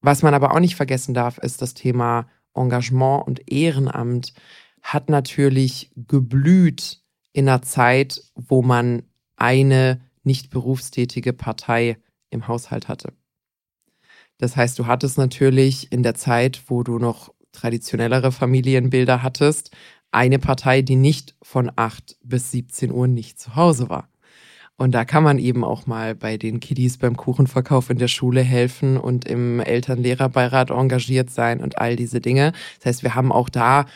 [0.02, 4.34] was man aber auch nicht vergessen darf, ist das Thema Engagement und Ehrenamt
[4.82, 7.00] hat natürlich geblüht
[7.32, 9.04] in einer Zeit, wo man
[9.36, 11.96] eine nicht berufstätige Partei
[12.30, 13.12] im Haushalt hatte.
[14.38, 19.70] Das heißt, du hattest natürlich in der Zeit, wo du noch traditionellere Familienbilder hattest,
[20.10, 24.08] eine Partei, die nicht von 8 bis 17 Uhr nicht zu Hause war.
[24.76, 28.40] Und da kann man eben auch mal bei den Kiddies beim Kuchenverkauf in der Schule
[28.40, 32.52] helfen und im Eltern-Lehrer-Beirat engagiert sein und all diese Dinge.
[32.78, 33.86] Das heißt, wir haben auch da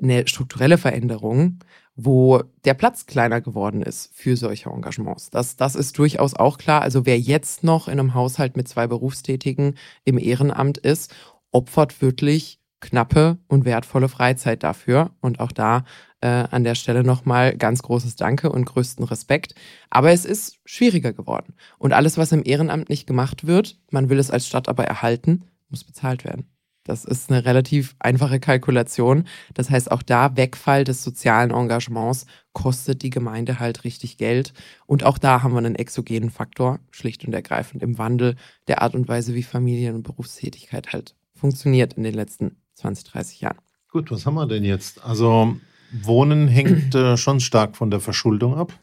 [0.00, 1.58] eine strukturelle Veränderung,
[1.96, 5.30] wo der Platz kleiner geworden ist für solche Engagements.
[5.30, 6.82] Das, das ist durchaus auch klar.
[6.82, 11.12] Also wer jetzt noch in einem Haushalt mit zwei Berufstätigen im Ehrenamt ist,
[11.50, 15.10] opfert wirklich knappe und wertvolle Freizeit dafür.
[15.20, 15.82] Und auch da
[16.20, 19.54] äh, an der Stelle nochmal ganz großes Danke und größten Respekt.
[19.90, 21.54] Aber es ist schwieriger geworden.
[21.78, 25.44] Und alles, was im Ehrenamt nicht gemacht wird, man will es als Stadt aber erhalten,
[25.68, 26.46] muss bezahlt werden.
[26.88, 29.24] Das ist eine relativ einfache Kalkulation.
[29.52, 34.54] Das heißt, auch da Wegfall des sozialen Engagements kostet die Gemeinde halt richtig Geld.
[34.86, 38.36] Und auch da haben wir einen exogenen Faktor, schlicht und ergreifend im Wandel
[38.68, 43.40] der Art und Weise, wie Familien- und Berufstätigkeit halt funktioniert in den letzten 20, 30
[43.42, 43.58] Jahren.
[43.90, 45.04] Gut, was haben wir denn jetzt?
[45.04, 45.56] Also
[45.92, 48.78] Wohnen hängt äh, schon stark von der Verschuldung ab.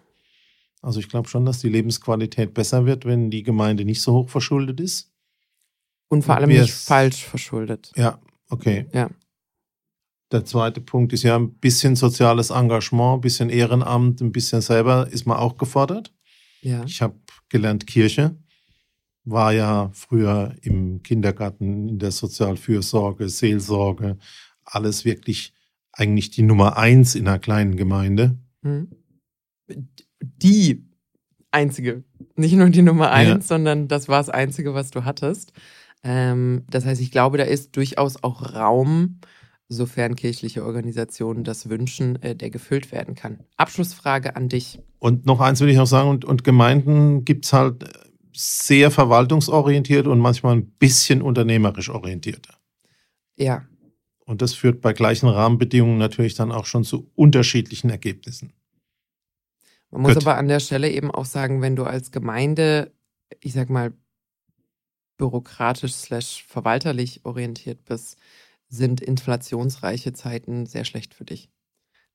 [0.82, 4.30] Also ich glaube schon, dass die Lebensqualität besser wird, wenn die Gemeinde nicht so hoch
[4.30, 5.12] verschuldet ist.
[6.10, 7.91] Und vor allem nicht falsch verschuldet.
[7.96, 8.86] Ja, okay.
[8.94, 9.10] Ja.
[10.32, 15.08] Der zweite Punkt ist ja ein bisschen soziales Engagement, ein bisschen Ehrenamt, ein bisschen selber
[15.10, 16.13] ist man auch gefordert.
[16.62, 16.84] Ja.
[16.84, 17.15] Ich habe
[17.50, 18.36] gelernt Kirche,
[19.24, 24.18] war ja früher im Kindergarten, in der Sozialfürsorge, Seelsorge,
[24.63, 25.55] alles wirklich
[25.95, 28.38] eigentlich die Nummer eins in einer kleinen Gemeinde.
[28.63, 28.89] Hm.
[30.21, 30.86] Die
[31.51, 32.03] einzige.
[32.36, 33.41] Nicht nur die Nummer eins, ja.
[33.41, 35.53] sondern das war das Einzige, was du hattest.
[36.03, 39.19] Ähm, das heißt, ich glaube, da ist durchaus auch Raum,
[39.67, 43.39] sofern kirchliche Organisationen das wünschen, äh, der gefüllt werden kann.
[43.58, 44.79] Abschlussfrage an dich.
[44.99, 47.86] Und noch eins will ich noch sagen, und, und Gemeinden gibt es halt
[48.34, 52.51] sehr verwaltungsorientiert und manchmal ein bisschen unternehmerisch orientierte.
[53.38, 53.63] Ja.
[54.26, 58.54] Und das führt bei gleichen Rahmenbedingungen natürlich dann auch schon zu unterschiedlichen Ergebnissen.
[59.92, 60.24] Man muss Gut.
[60.24, 62.92] aber an der Stelle eben auch sagen, wenn du als Gemeinde,
[63.40, 63.94] ich sag mal,
[65.18, 68.18] bürokratisch slash verwalterlich orientiert bist,
[68.68, 71.50] sind inflationsreiche Zeiten sehr schlecht für dich.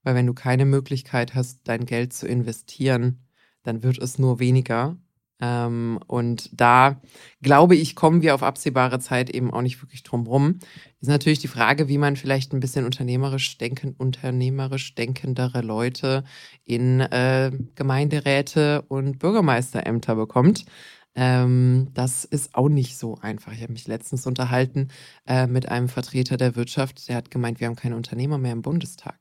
[0.03, 3.27] Weil wenn du keine Möglichkeit hast, dein Geld zu investieren,
[3.62, 4.96] dann wird es nur weniger.
[5.40, 7.00] Ähm, und da
[7.42, 10.59] glaube ich, kommen wir auf absehbare Zeit eben auch nicht wirklich drum rum.
[11.00, 16.24] Ist natürlich die Frage, wie man vielleicht ein bisschen unternehmerisch denken, unternehmerisch denkendere Leute
[16.64, 20.66] in äh, Gemeinderäte und Bürgermeisterämter bekommt.
[21.14, 23.53] Ähm, das ist auch nicht so einfach.
[23.53, 24.88] Ich habe mich letztens unterhalten
[25.26, 28.62] äh, mit einem Vertreter der Wirtschaft, der hat gemeint, wir haben keine Unternehmer mehr im
[28.62, 29.18] Bundestag.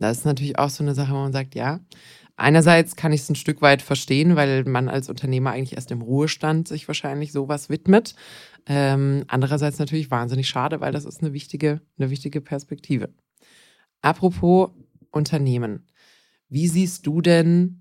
[0.00, 1.78] Das ist natürlich auch so eine Sache, wo man sagt, ja,
[2.40, 6.02] einerseits kann ich es ein Stück weit verstehen, weil man als Unternehmer eigentlich erst im
[6.02, 8.14] Ruhestand sich wahrscheinlich sowas widmet.
[8.66, 13.10] Ähm, andererseits natürlich wahnsinnig schade, weil das ist eine wichtige, eine wichtige Perspektive.
[14.02, 14.70] Apropos
[15.10, 15.86] Unternehmen.
[16.48, 17.80] Wie siehst du denn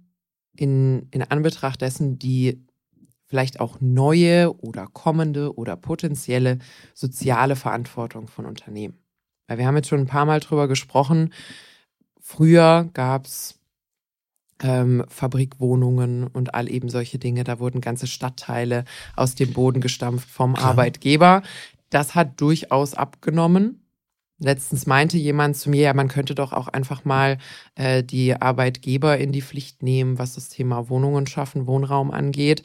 [0.56, 2.66] in, in Anbetracht dessen die
[3.30, 6.58] vielleicht auch neue oder kommende oder potenzielle
[6.96, 8.98] soziale Verantwortung von Unternehmen.
[9.48, 11.32] Weil wir haben jetzt schon ein paar Mal drüber gesprochen.
[12.20, 13.59] Früher gab es
[14.62, 17.44] ähm, Fabrikwohnungen und all eben solche Dinge.
[17.44, 20.70] Da wurden ganze Stadtteile aus dem Boden gestampft vom Klar.
[20.70, 21.44] Arbeitgeber.
[21.90, 23.86] Das hat durchaus abgenommen.
[24.42, 27.38] Letztens meinte jemand zu mir, ja, man könnte doch auch einfach mal
[27.76, 32.64] äh, die Arbeitgeber in die Pflicht nehmen, was das Thema Wohnungen schaffen, Wohnraum angeht.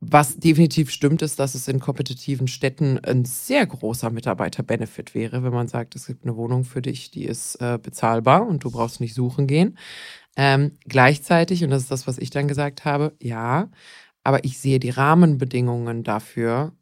[0.00, 5.52] Was definitiv stimmt, ist, dass es in kompetitiven Städten ein sehr großer Mitarbeiter-Benefit wäre, wenn
[5.52, 9.00] man sagt, es gibt eine Wohnung für dich, die ist äh, bezahlbar und du brauchst
[9.00, 9.76] nicht suchen gehen.
[10.40, 13.70] Ähm, gleichzeitig, und das ist das, was ich dann gesagt habe, ja,
[14.22, 16.72] aber ich sehe die Rahmenbedingungen dafür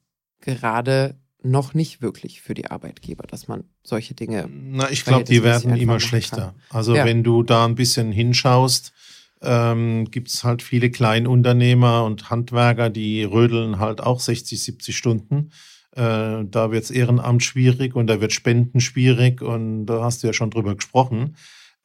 [0.42, 4.46] gerade noch nicht wirklich für die Arbeitgeber, dass man solche Dinge.
[4.50, 6.54] Na, ich glaube, die werden immer schlechter.
[6.68, 7.06] Also ja.
[7.06, 8.92] wenn du da ein bisschen hinschaust,
[9.40, 15.50] ähm, gibt es halt viele Kleinunternehmer und Handwerker, die rödeln halt auch 60, 70 Stunden.
[15.92, 20.26] Äh, da wird es Ehrenamt schwierig und da wird Spenden schwierig und da hast du
[20.26, 21.36] ja schon drüber gesprochen.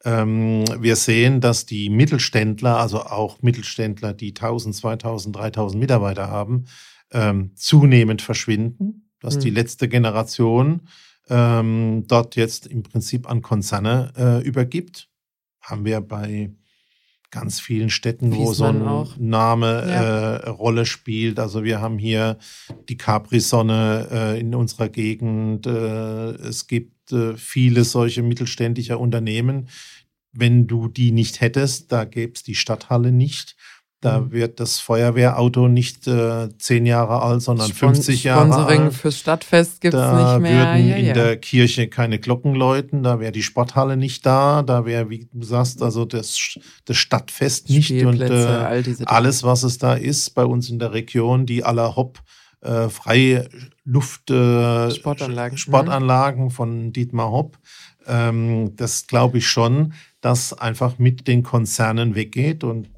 [0.04, 6.64] Ähm, wir sehen, dass die Mittelständler, also auch Mittelständler, die 1000, 2000, 3000 Mitarbeiter haben,
[7.12, 9.40] ähm, zunehmend verschwinden, dass mhm.
[9.40, 10.88] die letzte Generation
[11.28, 15.08] ähm, dort jetzt im Prinzip an Konzerne äh, übergibt.
[15.60, 16.52] Haben wir bei
[17.32, 19.16] ganz vielen Städten, wo so ein auch.
[19.16, 20.36] Name ja.
[20.36, 21.40] äh, Rolle spielt.
[21.40, 22.38] Also wir haben hier
[22.88, 25.66] die Capri-Sonne äh, in unserer Gegend.
[25.66, 29.68] Äh, es gibt äh, viele solche mittelständischer Unternehmen.
[30.32, 33.56] Wenn du die nicht hättest, da gäbe es die Stadthalle nicht.
[34.02, 34.32] Da mhm.
[34.32, 38.52] wird das Feuerwehrauto nicht äh, zehn Jahre alt, sondern Spon 50 Jahre alt.
[38.52, 40.64] Sponsoring fürs Stadtfest gibt es nicht mehr.
[40.64, 41.12] Da würden ja, in ja.
[41.14, 45.44] der Kirche keine Glocken läuten, da wäre die Sporthalle nicht da, da wäre, wie du
[45.44, 50.44] sagst, also das, das Stadtfest nicht und äh, all alles, was es da ist bei
[50.44, 52.18] uns in der Region, die aller Hopp
[52.60, 53.48] äh, freie
[53.84, 57.58] Luft äh, Sportanlagen, Sportanlagen von Dietmar Hopp.
[58.06, 62.88] Ähm, das glaube ich schon, dass einfach mit den Konzernen weggeht und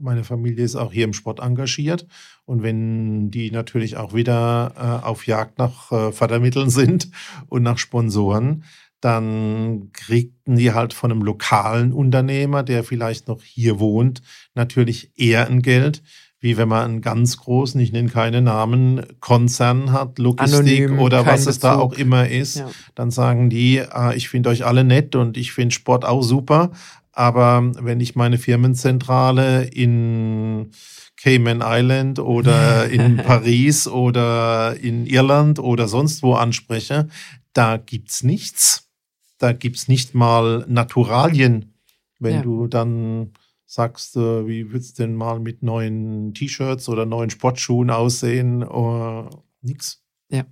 [0.00, 2.06] meine Familie ist auch hier im Sport engagiert.
[2.44, 7.10] Und wenn die natürlich auch wieder äh, auf Jagd nach äh, Fördermitteln sind
[7.48, 8.64] und nach Sponsoren,
[9.00, 14.22] dann kriegten die halt von einem lokalen Unternehmer, der vielleicht noch hier wohnt,
[14.54, 16.02] natürlich eher ein Geld,
[16.40, 21.26] wie wenn man einen ganz großen, ich nenne keine Namen, Konzern hat, Logistik Anonym, oder
[21.26, 22.56] was es da auch immer ist.
[22.56, 22.70] Ja.
[22.94, 26.70] Dann sagen die, ah, ich finde euch alle nett und ich finde Sport auch super,
[27.18, 30.70] aber wenn ich meine Firmenzentrale in
[31.16, 37.08] Cayman Island oder in Paris oder in Irland oder sonst wo anspreche,
[37.52, 38.88] da gibt's nichts.
[39.36, 41.74] Da gibt's nicht mal Naturalien.
[42.20, 42.42] Wenn ja.
[42.42, 43.32] du dann
[43.66, 48.62] sagst, äh, wie wird's denn mal mit neuen T-Shirts oder neuen Sportschuhen aussehen?
[48.62, 49.28] Oh,
[49.60, 50.04] nix.
[50.30, 50.44] Ja.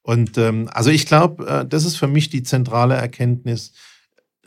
[0.00, 3.72] Und ähm, also ich glaube, äh, das ist für mich die zentrale Erkenntnis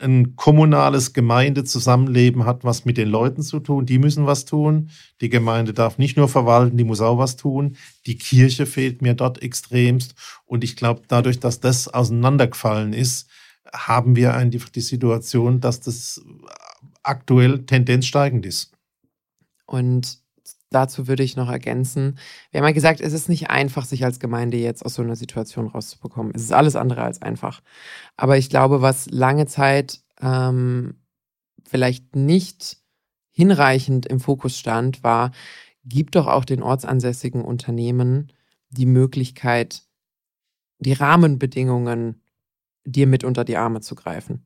[0.00, 3.86] ein kommunales Gemeindezusammenleben hat was mit den Leuten zu tun.
[3.86, 4.90] Die müssen was tun.
[5.20, 7.76] Die Gemeinde darf nicht nur verwalten, die muss auch was tun.
[8.06, 10.14] Die Kirche fehlt mir dort extremst.
[10.44, 13.28] Und ich glaube, dadurch, dass das auseinandergefallen ist,
[13.72, 16.22] haben wir eigentlich die Situation, dass das
[17.02, 18.72] aktuell Tendenz steigend ist.
[19.66, 20.18] Und
[20.70, 22.18] dazu würde ich noch ergänzen,
[22.50, 25.16] wir haben ja gesagt, es ist nicht einfach, sich als Gemeinde jetzt aus so einer
[25.16, 26.32] Situation rauszubekommen.
[26.34, 27.62] Es ist alles andere als einfach.
[28.16, 30.96] Aber ich glaube, was lange Zeit ähm,
[31.66, 32.78] vielleicht nicht
[33.30, 35.30] hinreichend im Fokus stand, war,
[35.84, 38.32] gibt doch auch den ortsansässigen Unternehmen
[38.70, 39.82] die Möglichkeit,
[40.78, 42.20] die Rahmenbedingungen
[42.84, 44.44] dir mit unter die Arme zu greifen.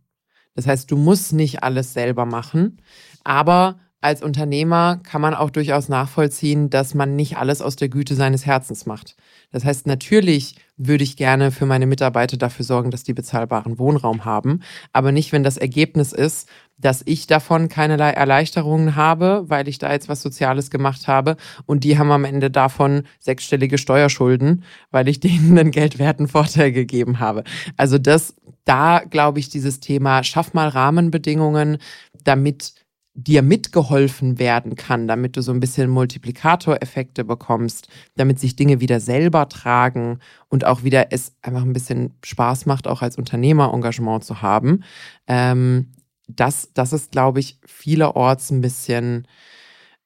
[0.55, 2.83] Das heißt, du musst nicht alles selber machen,
[3.25, 8.17] aber als Unternehmer kann man auch durchaus nachvollziehen, dass man nicht alles aus der Güte
[8.17, 9.17] seines Herzens macht.
[9.53, 14.25] Das heißt, natürlich würde ich gerne für meine Mitarbeiter dafür sorgen, dass die bezahlbaren Wohnraum
[14.25, 14.61] haben,
[14.93, 16.49] aber nicht, wenn das Ergebnis ist,
[16.79, 21.85] dass ich davon keinerlei Erleichterungen habe, weil ich da jetzt was Soziales gemacht habe und
[21.85, 27.45] die haben am Ende davon sechsstellige Steuerschulden, weil ich denen einen geldwerten Vorteil gegeben habe.
[27.77, 28.35] Also das,
[28.65, 31.79] da glaube ich, dieses Thema, schaff mal Rahmenbedingungen,
[32.25, 32.75] damit
[33.15, 39.01] dir mitgeholfen werden kann, damit du so ein bisschen Multiplikatoreffekte bekommst, damit sich Dinge wieder
[39.01, 44.25] selber tragen und auch wieder es einfach ein bisschen Spaß macht, auch als Unternehmer Engagement
[44.25, 44.85] zu haben.
[45.27, 45.93] Ähm,
[46.27, 49.27] das, das ist, glaube ich, vielerorts ein bisschen,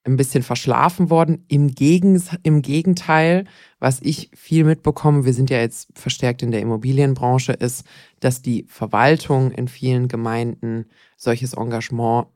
[0.03, 1.45] ein bisschen verschlafen worden.
[1.47, 3.45] Im, Gegens Im Gegenteil,
[3.79, 7.85] was ich viel mitbekomme, wir sind ja jetzt verstärkt in der Immobilienbranche, ist,
[8.19, 12.27] dass die Verwaltung in vielen Gemeinden solches Engagement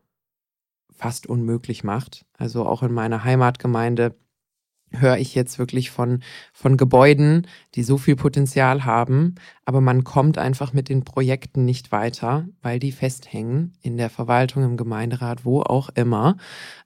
[1.01, 2.25] fast unmöglich macht.
[2.37, 4.15] Also auch in meiner Heimatgemeinde
[4.91, 6.21] höre ich jetzt wirklich von,
[6.53, 9.35] von Gebäuden, die so viel Potenzial haben,
[9.65, 14.63] aber man kommt einfach mit den Projekten nicht weiter, weil die festhängen in der Verwaltung,
[14.63, 16.37] im Gemeinderat, wo auch immer.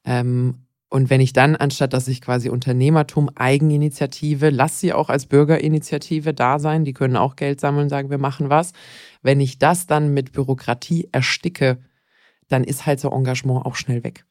[0.05, 5.25] Ähm, und wenn ich dann, anstatt dass ich quasi Unternehmertum, Eigeninitiative, lass sie auch als
[5.25, 8.71] Bürgerinitiative da sein, die können auch Geld sammeln, sagen, wir machen was.
[9.23, 11.79] Wenn ich das dann mit Bürokratie ersticke,
[12.49, 14.25] dann ist halt so Engagement auch schnell weg.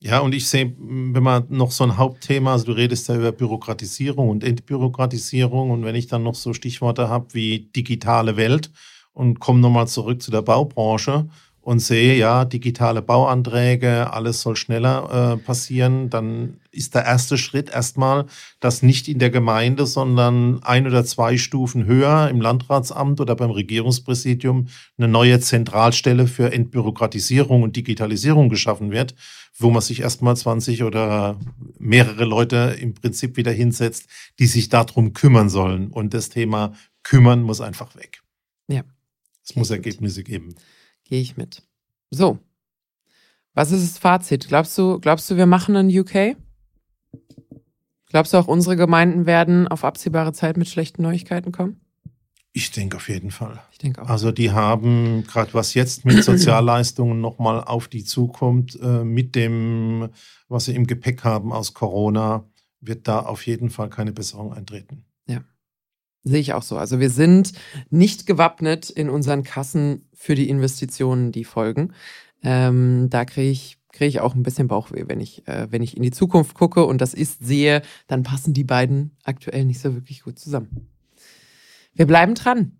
[0.00, 3.32] Ja, und ich sehe, wenn man noch so ein Hauptthema, also du redest ja über
[3.32, 8.70] Bürokratisierung und Entbürokratisierung und wenn ich dann noch so Stichworte habe wie digitale Welt
[9.12, 11.28] und komme nochmal zurück zu der Baubranche,
[11.64, 17.70] und sehe, ja, digitale Bauanträge, alles soll schneller äh, passieren, dann ist der erste Schritt
[17.70, 18.26] erstmal,
[18.60, 23.50] dass nicht in der Gemeinde, sondern ein oder zwei Stufen höher im Landratsamt oder beim
[23.50, 29.14] Regierungspräsidium eine neue Zentralstelle für Entbürokratisierung und Digitalisierung geschaffen wird,
[29.56, 31.40] wo man sich erstmal 20 oder
[31.78, 34.06] mehrere Leute im Prinzip wieder hinsetzt,
[34.38, 35.88] die sich darum kümmern sollen.
[35.88, 38.20] Und das Thema kümmern muss einfach weg.
[38.68, 38.82] Ja.
[39.42, 40.54] Es muss Ergebnisse geben.
[41.04, 41.62] Gehe ich mit.
[42.10, 42.38] So.
[43.54, 44.48] Was ist das Fazit?
[44.48, 46.36] Glaubst du, glaubst du, wir machen in UK?
[48.08, 51.80] Glaubst du auch, unsere Gemeinden werden auf absehbare Zeit mit schlechten Neuigkeiten kommen?
[52.52, 53.60] Ich denke auf jeden Fall.
[53.72, 54.08] Ich denke auch.
[54.08, 60.10] Also die haben gerade was jetzt mit Sozialleistungen nochmal auf die zukommt, äh, mit dem,
[60.48, 62.48] was sie im Gepäck haben aus Corona,
[62.80, 65.04] wird da auf jeden Fall keine Besserung eintreten.
[66.24, 66.76] Sehe ich auch so.
[66.78, 67.52] Also wir sind
[67.90, 71.92] nicht gewappnet in unseren Kassen für die Investitionen, die folgen.
[72.42, 75.96] Ähm, da kriege ich kriege ich auch ein bisschen Bauchweh, wenn ich, äh, wenn ich
[75.96, 79.94] in die Zukunft gucke und das ist sehe, dann passen die beiden aktuell nicht so
[79.94, 80.88] wirklich gut zusammen.
[81.94, 82.72] Wir bleiben dran.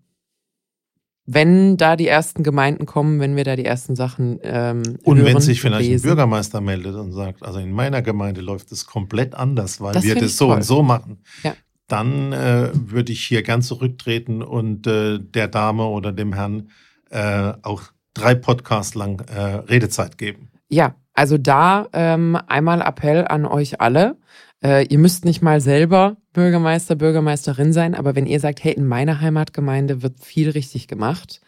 [1.27, 5.25] Wenn da die ersten Gemeinden kommen, wenn wir da die ersten Sachen ähm, Und hören,
[5.35, 6.05] wenn sich vielleicht lesen.
[6.05, 10.03] ein Bürgermeister meldet und sagt, also in meiner Gemeinde läuft es komplett anders, weil Das
[10.03, 10.57] wir das so toll.
[10.57, 11.55] und so machen, Ja.
[11.87, 16.69] Dann äh, würde ich hier ganz zurücktreten und äh, der Dame oder dem Herrn
[17.09, 17.83] äh, auch
[18.13, 20.49] drei Podcasts lang äh, Redezeit geben.
[20.69, 24.17] Ja, also da ähm, einmal Appell an euch alle.
[24.63, 28.87] Äh, ihr müsst nicht mal selber Bürgermeister, Bürgermeisterin sein, aber wenn ihr sagt, hey, in
[28.87, 31.41] meiner Heimatgemeinde wird viel richtig gemacht,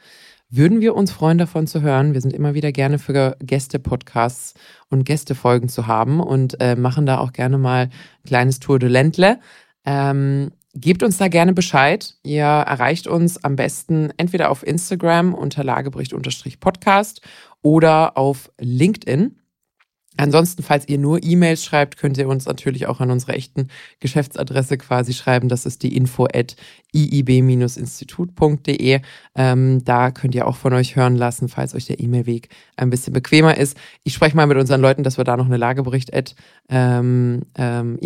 [0.50, 2.14] würden wir uns freuen, davon zu hören.
[2.14, 4.54] Wir sind immer wieder gerne für Gäste-Podcasts
[4.90, 7.92] und Gästefolgen zu haben und äh, machen da auch gerne mal ein
[8.26, 9.40] kleines Tour de Ländle.
[9.88, 12.16] Ähm, gebt uns da gerne Bescheid.
[12.22, 17.22] Ihr erreicht uns am besten entweder auf Instagram unter lagebericht-podcast
[17.62, 19.40] oder auf LinkedIn.
[20.18, 23.68] Ansonsten, falls ihr nur E-Mails schreibt, könnt ihr uns natürlich auch an unsere echten
[24.00, 25.50] Geschäftsadresse quasi schreiben.
[25.50, 26.56] Das ist die info at
[26.94, 29.02] iib-institut.de.
[29.36, 33.14] Ähm, da könnt ihr auch von euch hören lassen, falls euch der E-Mail-Weg ein bisschen
[33.14, 33.78] bequemer ist.
[34.04, 36.36] Ich spreche mal mit unseren Leuten, dass wir da noch eine Lagebericht at
[36.70, 38.00] ähm, ähm,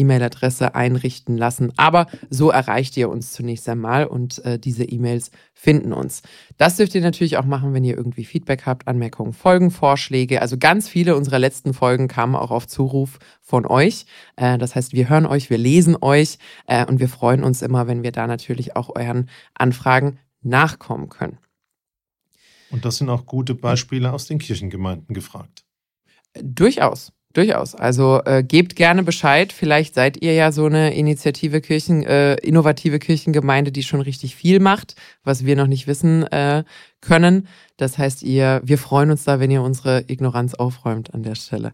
[0.74, 1.72] einrichten lassen.
[1.78, 5.32] Aber so erreicht ihr uns zunächst einmal und äh, diese E-Mails
[5.62, 6.24] finden uns.
[6.58, 10.42] Das dürft ihr natürlich auch machen, wenn ihr irgendwie Feedback habt, Anmerkungen, Folgen, Vorschläge.
[10.42, 14.08] Also ganz viele unserer letzten Folgen kamen auch auf Zuruf von euch.
[14.38, 17.86] Äh, das heißt, wir hören euch, wir lesen euch äh, und wir freuen uns immer,
[17.86, 21.38] wenn wir da natürlich auch euren Anfragen nachkommen können.
[22.72, 25.64] Und das sind auch gute Beispiele aus den Kirchengemeinden gefragt.
[26.42, 27.14] Durchaus.
[27.34, 27.76] Durchaus.
[27.76, 29.54] Also äh, gebt gerne Bescheid.
[29.54, 34.60] Vielleicht seid ihr ja so eine Initiative Kirchen, äh, innovative Kirchengemeinde, die schon richtig viel
[34.60, 36.64] macht, was wir noch nicht wissen äh,
[37.00, 37.48] können.
[37.78, 41.74] Das heißt, ihr, wir freuen uns da, wenn ihr unsere Ignoranz aufräumt an der Stelle.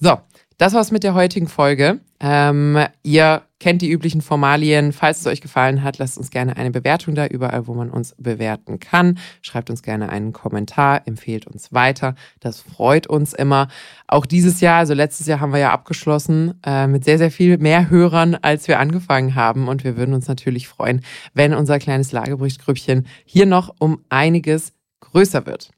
[0.00, 0.18] So,
[0.58, 2.00] das war's mit der heutigen Folge.
[2.20, 4.92] Ähm, ihr kennt die üblichen Formalien.
[4.92, 8.14] Falls es euch gefallen hat, lasst uns gerne eine Bewertung da, überall, wo man uns
[8.18, 9.18] bewerten kann.
[9.42, 12.14] Schreibt uns gerne einen Kommentar, empfehlt uns weiter.
[12.40, 13.68] Das freut uns immer.
[14.06, 17.58] Auch dieses Jahr, also letztes Jahr haben wir ja abgeschlossen äh, mit sehr, sehr viel
[17.58, 19.68] mehr Hörern, als wir angefangen haben.
[19.68, 21.00] Und wir würden uns natürlich freuen,
[21.34, 25.70] wenn unser kleines Lageberichtgrüppchen hier noch um einiges größer wird.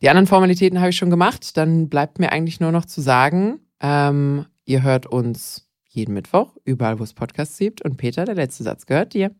[0.00, 1.56] Die anderen Formalitäten habe ich schon gemacht.
[1.56, 6.98] Dann bleibt mir eigentlich nur noch zu sagen, ähm, ihr hört uns jeden Mittwoch, überall,
[6.98, 7.82] wo es Podcasts gibt.
[7.82, 9.34] Und Peter, der letzte Satz gehört dir.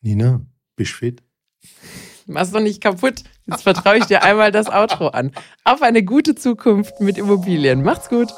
[0.00, 0.40] Nina,
[0.76, 1.22] bist fit?
[2.26, 3.24] Mach's doch nicht kaputt.
[3.46, 5.32] Jetzt vertraue ich dir einmal das Outro an.
[5.64, 7.82] Auf eine gute Zukunft mit Immobilien.
[7.82, 8.32] Macht's gut.